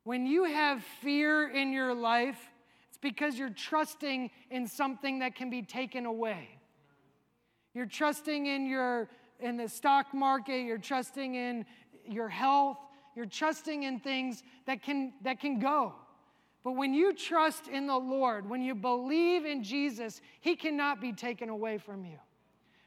When 0.03 0.27
you 0.27 0.43
have 0.43 0.83
fear 1.01 1.49
in 1.49 1.71
your 1.73 1.95
life, 1.95 2.48
it's 3.01 3.15
because 3.15 3.37
you're 3.37 3.49
trusting 3.49 4.29
in 4.49 4.67
something 4.67 5.19
that 5.19 5.35
can 5.35 5.49
be 5.49 5.61
taken 5.61 6.05
away. 6.05 6.49
You're 7.73 7.85
trusting 7.85 8.45
in 8.45 8.65
your 8.65 9.09
in 9.39 9.55
the 9.55 9.69
stock 9.69 10.13
market, 10.13 10.65
you're 10.65 10.77
trusting 10.77 11.35
in 11.35 11.65
your 12.05 12.27
health, 12.27 12.77
you're 13.15 13.25
trusting 13.25 13.83
in 13.83 13.99
things 13.99 14.43
that 14.65 14.83
can 14.83 15.13
that 15.23 15.39
can 15.39 15.59
go. 15.59 15.93
But 16.63 16.73
when 16.73 16.93
you 16.93 17.13
trust 17.13 17.69
in 17.69 17.87
the 17.87 17.97
Lord, 17.97 18.49
when 18.49 18.61
you 18.61 18.75
believe 18.75 19.45
in 19.45 19.63
Jesus, 19.63 20.19
he 20.41 20.55
cannot 20.55 20.99
be 20.99 21.13
taken 21.13 21.47
away 21.47 21.77
from 21.77 22.03
you. 22.03 22.17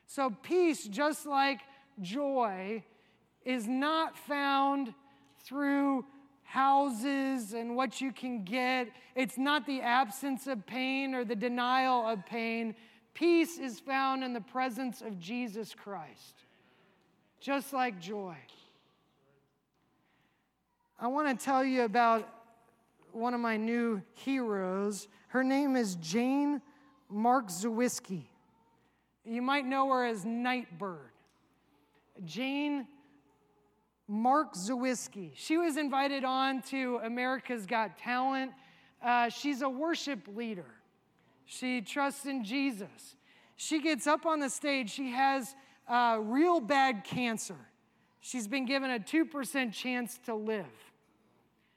So 0.07 0.31
peace 0.43 0.87
just 0.87 1.25
like 1.25 1.61
joy 2.03 2.85
is 3.45 3.67
not 3.67 4.17
found 4.17 4.93
through 5.45 6.05
houses 6.53 7.55
and 7.55 7.75
what 7.75 8.03
you 8.03 8.13
can 8.13 8.45
get. 8.45 8.89
It's 9.17 9.39
not 9.39 9.65
the 9.65 9.81
absence 9.81 10.47
of 10.47 10.67
pain 10.67 11.15
or 11.15 11.25
the 11.25 11.35
denial 11.35 12.07
of 12.07 12.27
pain. 12.27 12.75
Peace 13.15 13.59
is 13.59 13.81
found 13.81 14.23
in 14.23 14.35
the 14.35 14.41
presence 14.43 15.01
of 15.01 15.19
Jesus 15.19 15.75
Christ, 15.75 16.45
just 17.41 17.73
like 17.73 17.99
joy. 17.99 18.37
I 21.01 21.07
want 21.07 21.39
to 21.39 21.43
tell 21.43 21.65
you 21.65 21.85
about 21.85 22.29
one 23.13 23.33
of 23.33 23.41
my 23.41 23.57
new 23.57 24.03
heroes. 24.13 25.09
Her 25.29 25.43
name 25.43 25.75
is 25.75 25.95
Jane 25.97 26.61
Marczewski. 27.11 28.25
You 29.25 29.41
might 29.41 29.65
know 29.65 29.89
her 29.89 30.05
as 30.05 30.27
Nightbirde. 30.27 30.99
Jane 32.27 32.87
Marczewski. 34.13 35.31
She 35.35 35.57
was 35.57 35.77
invited 35.77 36.25
on 36.25 36.63
to 36.63 37.01
America's 37.03 37.65
Got 37.65 37.97
Talent. 37.97 38.53
Uh, 39.03 39.31
she's 39.31 39.63
a 39.63 39.69
worship 39.69 40.29
leader. 40.37 40.67
She 41.47 41.81
trusts 41.81 42.27
in 42.27 42.45
Jesus. 42.45 43.17
She 43.57 43.81
gets 43.81 44.07
up 44.07 44.27
on 44.27 44.41
the 44.41 44.51
stage. 44.51 44.91
She 44.91 45.11
has 45.11 45.55
uh, 45.89 46.19
real 46.21 46.61
bad 46.61 47.05
cancer. 47.05 47.57
She's 48.21 48.47
been 48.47 48.67
given 48.67 48.91
a 48.91 48.99
2% 48.99 49.73
chance 49.73 50.19
to 50.27 50.35
live. 50.35 50.67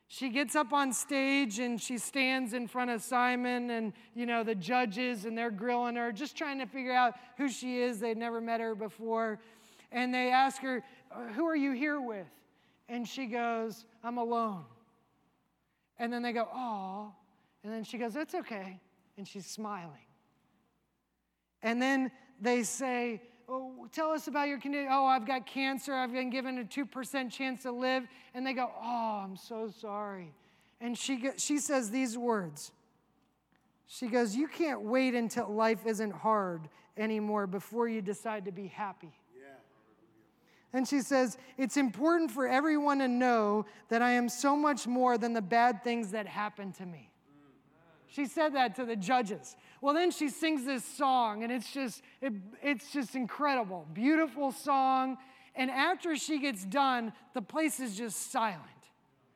She 0.07 0.29
gets 0.29 0.55
up 0.55 0.71
on 0.71 0.93
stage 0.93 1.59
and 1.59 1.81
she 1.81 1.97
stands 1.97 2.53
in 2.53 2.67
front 2.67 2.91
of 2.91 3.01
Simon 3.01 3.71
and, 3.71 3.93
you 4.13 4.25
know, 4.25 4.43
the 4.43 4.53
judges, 4.53 5.25
and 5.25 5.35
they're 5.35 5.49
grilling 5.49 5.95
her, 5.95 6.11
just 6.11 6.37
trying 6.37 6.59
to 6.59 6.67
figure 6.67 6.93
out 6.93 7.15
who 7.37 7.49
she 7.49 7.79
is. 7.79 7.99
They'd 7.99 8.17
never 8.17 8.39
met 8.39 8.59
her 8.59 8.75
before. 8.75 9.39
And 9.91 10.13
they 10.13 10.31
ask 10.31 10.61
her, 10.61 10.83
uh, 11.11 11.27
Who 11.33 11.45
are 11.45 11.55
you 11.55 11.71
here 11.71 11.99
with? 11.99 12.27
And 12.87 13.07
she 13.07 13.25
goes, 13.25 13.85
I'm 14.03 14.17
alone. 14.17 14.65
And 15.97 16.11
then 16.11 16.21
they 16.21 16.33
go, 16.33 16.47
Oh. 16.53 17.13
And 17.63 17.73
then 17.73 17.83
she 17.83 17.97
goes, 17.97 18.15
It's 18.15 18.35
okay. 18.35 18.79
And 19.17 19.27
she's 19.27 19.45
smiling. 19.45 20.05
And 21.61 21.81
then 21.81 22.11
they 22.39 22.63
say, 22.63 23.21
Oh, 23.47 23.87
tell 23.91 24.11
us 24.11 24.27
about 24.27 24.47
your 24.47 24.59
condition. 24.59 24.87
Oh, 24.91 25.05
I've 25.05 25.25
got 25.25 25.45
cancer. 25.45 25.93
I've 25.93 26.11
been 26.11 26.29
given 26.29 26.57
a 26.59 26.63
2% 26.63 27.31
chance 27.31 27.61
to 27.63 27.71
live. 27.71 28.03
And 28.33 28.45
they 28.45 28.53
go, 28.53 28.71
Oh, 28.81 29.21
I'm 29.23 29.37
so 29.37 29.69
sorry. 29.69 30.33
And 30.81 30.97
she, 30.97 31.31
she 31.37 31.59
says 31.59 31.89
these 31.89 32.17
words. 32.17 32.71
She 33.87 34.07
goes, 34.07 34.35
You 34.35 34.47
can't 34.47 34.81
wait 34.81 35.15
until 35.15 35.47
life 35.51 35.85
isn't 35.85 36.13
hard 36.13 36.69
anymore 36.97 37.47
before 37.47 37.87
you 37.87 38.01
decide 38.01 38.45
to 38.45 38.51
be 38.51 38.67
happy. 38.67 39.11
And 40.75 40.85
she 40.85 40.99
says, 40.99 41.37
It's 41.57 41.77
important 41.77 42.31
for 42.31 42.49
everyone 42.49 42.99
to 42.99 43.07
know 43.07 43.65
that 43.87 44.01
I 44.01 44.11
am 44.11 44.27
so 44.27 44.57
much 44.57 44.85
more 44.85 45.17
than 45.17 45.31
the 45.31 45.41
bad 45.41 45.85
things 45.85 46.11
that 46.11 46.27
happen 46.27 46.73
to 46.73 46.85
me. 46.85 47.09
She 48.07 48.25
said 48.25 48.55
that 48.55 48.75
to 48.75 48.85
the 48.85 48.97
judges. 48.97 49.55
Well, 49.79 49.93
then 49.93 50.11
she 50.11 50.27
sings 50.27 50.65
this 50.65 50.83
song, 50.83 51.43
and 51.43 51.51
it's 51.51 51.71
just, 51.71 52.01
it, 52.21 52.33
it's 52.61 52.91
just 52.91 53.15
incredible. 53.15 53.87
Beautiful 53.93 54.51
song. 54.51 55.17
And 55.55 55.71
after 55.71 56.17
she 56.17 56.39
gets 56.39 56.65
done, 56.65 57.13
the 57.33 57.41
place 57.41 57.79
is 57.79 57.97
just 57.97 58.29
silent. 58.29 58.61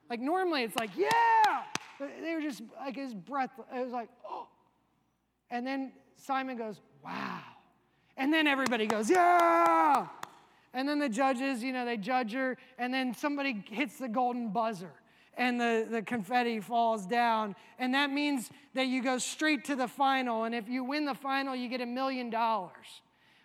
Like 0.10 0.19
normally 0.19 0.63
it's 0.63 0.75
like, 0.75 0.91
yeah! 0.97 1.63
They 2.21 2.36
were 2.36 2.41
just 2.41 2.63
like 2.78 2.97
his 2.97 3.13
breath, 3.13 3.52
it 3.73 3.82
was 3.82 3.93
like, 3.93 4.10
oh. 4.30 4.47
And 5.49 5.65
then 5.65 5.93
Simon 6.17 6.58
goes, 6.58 6.82
wow. 7.02 7.39
And 8.17 8.34
then 8.34 8.45
everybody 8.45 8.88
goes, 8.88 9.10
yeah! 9.10 10.08
And 10.73 10.88
then 10.88 10.99
the 10.99 11.10
judges, 11.10 11.63
you 11.63 11.73
know, 11.73 11.86
they 11.86 11.97
judge 11.97 12.34
her, 12.34 12.58
and 12.77 12.93
then 12.93 13.13
somebody 13.13 13.63
hits 13.69 13.97
the 13.97 14.08
golden 14.08 14.51
buzzer 14.51 14.91
and 15.39 15.60
the, 15.60 15.88
the 15.89 16.01
confetti 16.01 16.60
falls 16.60 17.05
down. 17.05 17.55
And 17.79 17.93
that 17.93 18.12
means 18.12 18.49
that 18.73 18.88
you 18.88 19.01
go 19.01 19.17
straight 19.17 19.63
to 19.65 19.75
the 19.75 19.88
final. 19.88 20.43
And 20.43 20.53
if 20.53 20.67
you 20.67 20.84
win 20.84 21.05
the 21.05 21.15
final, 21.15 21.55
you 21.55 21.69
get 21.69 21.79
a 21.79 21.86
million 21.86 22.29
dollars. 22.29 23.01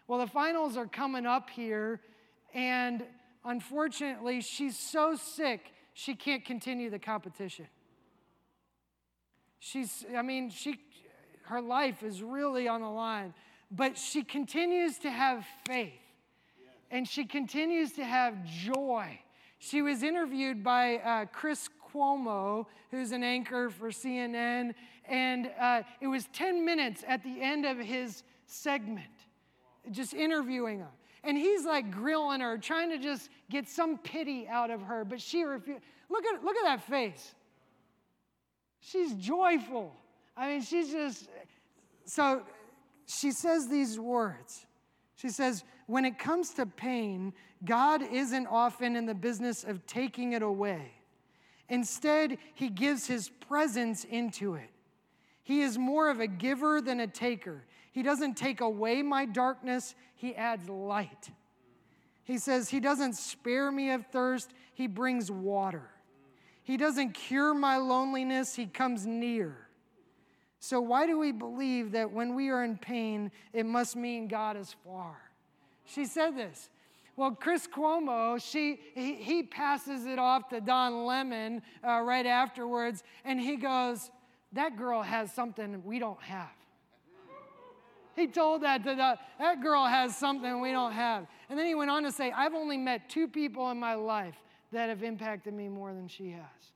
Well, 0.08 0.18
the 0.18 0.26
finals 0.26 0.76
are 0.76 0.86
coming 0.86 1.24
up 1.24 1.48
here, 1.48 2.00
and 2.52 3.04
unfortunately, 3.44 4.40
she's 4.40 4.76
so 4.76 5.14
sick, 5.14 5.72
she 5.94 6.14
can't 6.14 6.44
continue 6.44 6.90
the 6.90 6.98
competition. 6.98 7.68
She's, 9.60 10.04
I 10.14 10.20
mean, 10.20 10.50
she, 10.50 10.78
her 11.44 11.62
life 11.62 12.02
is 12.02 12.22
really 12.22 12.68
on 12.68 12.82
the 12.82 12.90
line, 12.90 13.32
but 13.70 13.96
she 13.96 14.24
continues 14.24 14.98
to 14.98 15.10
have 15.10 15.46
faith 15.64 16.03
and 16.94 17.08
she 17.08 17.24
continues 17.24 17.90
to 17.90 18.04
have 18.04 18.44
joy. 18.44 19.18
She 19.58 19.82
was 19.82 20.04
interviewed 20.04 20.62
by 20.62 20.98
uh, 20.98 21.24
Chris 21.24 21.68
Cuomo, 21.92 22.66
who's 22.92 23.10
an 23.10 23.24
anchor 23.24 23.68
for 23.68 23.90
CNN, 23.90 24.74
and 25.08 25.50
uh, 25.60 25.82
it 26.00 26.06
was 26.06 26.28
10 26.32 26.64
minutes 26.64 27.02
at 27.08 27.24
the 27.24 27.42
end 27.42 27.66
of 27.66 27.78
his 27.78 28.22
segment, 28.46 29.10
just 29.90 30.14
interviewing 30.14 30.78
her. 30.78 30.90
And 31.24 31.36
he's 31.36 31.64
like 31.64 31.90
grilling 31.90 32.40
her, 32.40 32.56
trying 32.58 32.90
to 32.90 32.98
just 32.98 33.28
get 33.50 33.68
some 33.68 33.98
pity 33.98 34.46
out 34.46 34.70
of 34.70 34.80
her, 34.82 35.04
but 35.04 35.20
she 35.20 35.42
refused. 35.42 35.82
Look 36.08 36.24
at, 36.24 36.44
look 36.44 36.56
at 36.56 36.64
that 36.64 36.88
face. 36.88 37.34
She's 38.78 39.14
joyful. 39.14 39.92
I 40.36 40.46
mean, 40.46 40.62
she's 40.62 40.92
just, 40.92 41.28
so 42.04 42.42
she 43.06 43.32
says 43.32 43.66
these 43.66 43.98
words. 43.98 44.64
She 45.16 45.30
says, 45.30 45.64
when 45.86 46.04
it 46.04 46.18
comes 46.18 46.50
to 46.54 46.66
pain, 46.66 47.32
God 47.64 48.02
isn't 48.02 48.46
often 48.46 48.96
in 48.96 49.06
the 49.06 49.14
business 49.14 49.64
of 49.64 49.86
taking 49.86 50.32
it 50.32 50.42
away. 50.42 50.92
Instead, 51.68 52.38
He 52.54 52.68
gives 52.68 53.06
His 53.06 53.28
presence 53.28 54.04
into 54.04 54.54
it. 54.54 54.70
He 55.42 55.62
is 55.62 55.76
more 55.78 56.10
of 56.10 56.20
a 56.20 56.26
giver 56.26 56.80
than 56.80 57.00
a 57.00 57.06
taker. 57.06 57.64
He 57.92 58.02
doesn't 58.02 58.34
take 58.34 58.60
away 58.60 59.02
my 59.02 59.24
darkness, 59.24 59.94
He 60.14 60.34
adds 60.34 60.68
light. 60.68 61.30
He 62.24 62.38
says, 62.38 62.68
He 62.68 62.80
doesn't 62.80 63.14
spare 63.14 63.70
me 63.70 63.90
of 63.90 64.06
thirst, 64.06 64.52
He 64.74 64.86
brings 64.86 65.30
water. 65.30 65.90
He 66.62 66.78
doesn't 66.78 67.12
cure 67.12 67.52
my 67.52 67.76
loneliness, 67.76 68.54
He 68.54 68.66
comes 68.66 69.06
near. 69.06 69.68
So, 70.58 70.80
why 70.80 71.06
do 71.06 71.18
we 71.18 71.30
believe 71.30 71.92
that 71.92 72.10
when 72.10 72.34
we 72.34 72.48
are 72.48 72.64
in 72.64 72.78
pain, 72.78 73.30
it 73.52 73.66
must 73.66 73.96
mean 73.96 74.28
God 74.28 74.56
is 74.56 74.74
far? 74.82 75.16
She 75.84 76.06
said 76.06 76.36
this. 76.36 76.70
Well, 77.16 77.30
Chris 77.30 77.68
Cuomo, 77.68 78.42
she, 78.42 78.80
he, 78.94 79.14
he 79.14 79.42
passes 79.44 80.04
it 80.04 80.18
off 80.18 80.48
to 80.48 80.60
Don 80.60 81.04
Lemon 81.04 81.62
uh, 81.86 82.00
right 82.00 82.26
afterwards, 82.26 83.04
and 83.24 83.40
he 83.40 83.56
goes, 83.56 84.10
That 84.52 84.76
girl 84.76 85.02
has 85.02 85.32
something 85.32 85.84
we 85.84 85.98
don't 86.00 86.20
have. 86.22 86.50
He 88.16 88.28
told 88.28 88.62
that 88.62 88.84
to 88.84 88.94
the, 88.94 89.18
that 89.38 89.60
girl 89.60 89.86
has 89.86 90.16
something 90.16 90.60
we 90.60 90.70
don't 90.70 90.92
have. 90.92 91.26
And 91.48 91.58
then 91.58 91.66
he 91.66 91.74
went 91.74 91.90
on 91.90 92.04
to 92.04 92.12
say, 92.12 92.30
I've 92.30 92.54
only 92.54 92.76
met 92.76 93.08
two 93.08 93.26
people 93.26 93.70
in 93.70 93.78
my 93.78 93.94
life 93.94 94.36
that 94.72 94.88
have 94.88 95.02
impacted 95.02 95.52
me 95.52 95.68
more 95.68 95.92
than 95.92 96.06
she 96.06 96.30
has. 96.30 96.72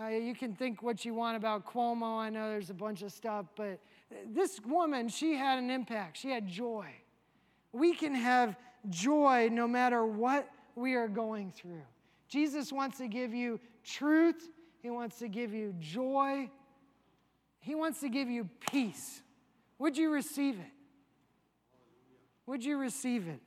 Uh, 0.00 0.08
you 0.08 0.34
can 0.34 0.54
think 0.54 0.82
what 0.82 1.04
you 1.04 1.14
want 1.14 1.36
about 1.36 1.66
Cuomo. 1.66 2.18
I 2.18 2.30
know 2.30 2.48
there's 2.48 2.70
a 2.70 2.74
bunch 2.74 3.02
of 3.02 3.12
stuff, 3.12 3.46
but 3.56 3.78
this 4.26 4.58
woman, 4.66 5.08
she 5.08 5.34
had 5.34 5.58
an 5.58 5.70
impact. 5.70 6.16
She 6.16 6.30
had 6.30 6.48
joy. 6.48 6.86
We 7.72 7.94
can 7.94 8.14
have 8.14 8.56
joy 8.90 9.48
no 9.50 9.66
matter 9.66 10.04
what 10.04 10.48
we 10.74 10.94
are 10.94 11.08
going 11.08 11.52
through. 11.52 11.82
Jesus 12.28 12.72
wants 12.72 12.98
to 12.98 13.08
give 13.08 13.34
you 13.34 13.60
truth, 13.84 14.48
He 14.80 14.90
wants 14.90 15.18
to 15.18 15.28
give 15.28 15.52
you 15.52 15.74
joy, 15.78 16.50
He 17.60 17.74
wants 17.74 18.00
to 18.00 18.08
give 18.08 18.28
you 18.28 18.48
peace. 18.70 19.22
Would 19.78 19.96
you 19.96 20.10
receive 20.10 20.54
it? 20.58 20.72
Would 22.46 22.64
you 22.64 22.76
receive 22.76 23.28
it? 23.28 23.40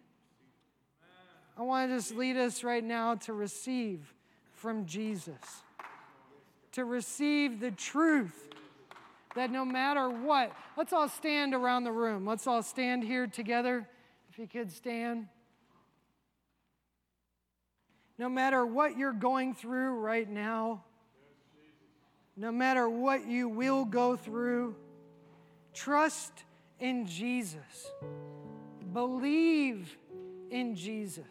I 1.57 1.61
want 1.61 1.89
to 1.89 1.95
just 1.95 2.15
lead 2.15 2.38
us 2.38 2.63
right 2.63 2.84
now 2.84 3.15
to 3.15 3.34
receive 3.34 4.13
from 4.53 4.86
Jesus, 4.86 5.63
to 6.73 6.84
receive 6.84 7.59
the 7.59 7.71
truth 7.71 8.49
that 9.36 9.51
no 9.51 9.63
matter 9.63 10.09
what, 10.09 10.51
let's 10.78 10.91
all 10.91 11.07
stand 11.07 11.53
around 11.53 11.84
the 11.84 11.91
room. 11.91 12.26
Let's 12.26 12.47
all 12.47 12.63
stand 12.63 13.03
here 13.03 13.28
together. 13.28 13.88
If 14.36 14.39
you 14.39 14.47
could 14.47 14.69
stand. 14.69 15.27
No 18.17 18.27
matter 18.27 18.65
what 18.65 18.97
you're 18.97 19.13
going 19.13 19.53
through 19.53 19.91
right 19.91 20.29
now, 20.29 20.83
no 22.36 22.51
matter 22.51 22.89
what 22.89 23.25
you 23.25 23.47
will 23.47 23.86
go 23.86 24.17
through, 24.17 24.75
trust 25.73 26.33
in 26.81 27.07
Jesus. 27.07 27.93
Believe 28.91 29.97
in 30.51 30.75
Jesus. 30.75 31.23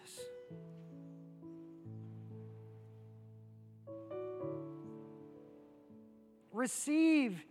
Receive 6.55 7.45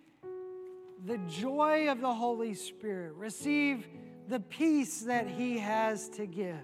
the 1.05 1.19
joy 1.27 1.91
of 1.91 2.01
the 2.01 2.11
Holy 2.11 2.55
Spirit. 2.55 3.13
Receive 3.13 3.85
the 4.27 4.39
peace 4.39 5.01
that 5.01 5.27
He 5.27 5.59
has 5.59 6.09
to 6.09 6.25
give. 6.25 6.55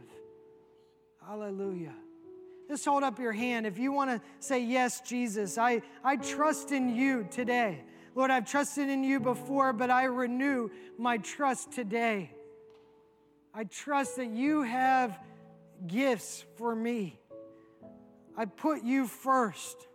Hallelujah. 1.26 1.94
Just 2.68 2.86
hold 2.86 3.04
up 3.04 3.20
your 3.20 3.32
hand. 3.32 3.66
If 3.66 3.80
you 3.80 3.92
want 3.92 4.12
to 4.12 4.22
say, 4.40 4.64
Yes, 4.64 5.02
Jesus, 5.02 5.58
I, 5.58 5.82
I 6.04 6.18
trust 6.18 6.72
in 6.72 6.96
you 6.96 7.28
today. 7.32 7.84
Lord, 8.16 8.32
I've 8.32 8.50
trusted 8.50 8.90
in 8.90 9.04
you 9.04 9.20
before, 9.20 9.74
but 9.74 9.90
I 9.90 10.06
renew 10.06 10.70
my 10.98 11.18
trust 11.18 11.72
today. 11.72 12.32
I 13.54 13.64
trust 13.64 14.18
that 14.18 14.30
you 14.30 14.64
have 14.64 15.20
gifts 15.88 16.46
for 16.58 16.76
me. 16.76 17.20
I 18.38 18.46
put 18.46 18.84
you 18.84 19.08
first 19.08 19.88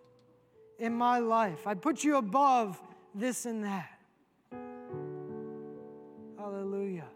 in 0.79 0.93
my 0.95 1.19
life, 1.19 1.67
I 1.67 1.75
put 1.75 2.03
you 2.03 2.17
above 2.17 2.81
this 3.15 3.47
and 3.47 3.65
that. 3.65 3.89
Hallelujah. 6.37 7.07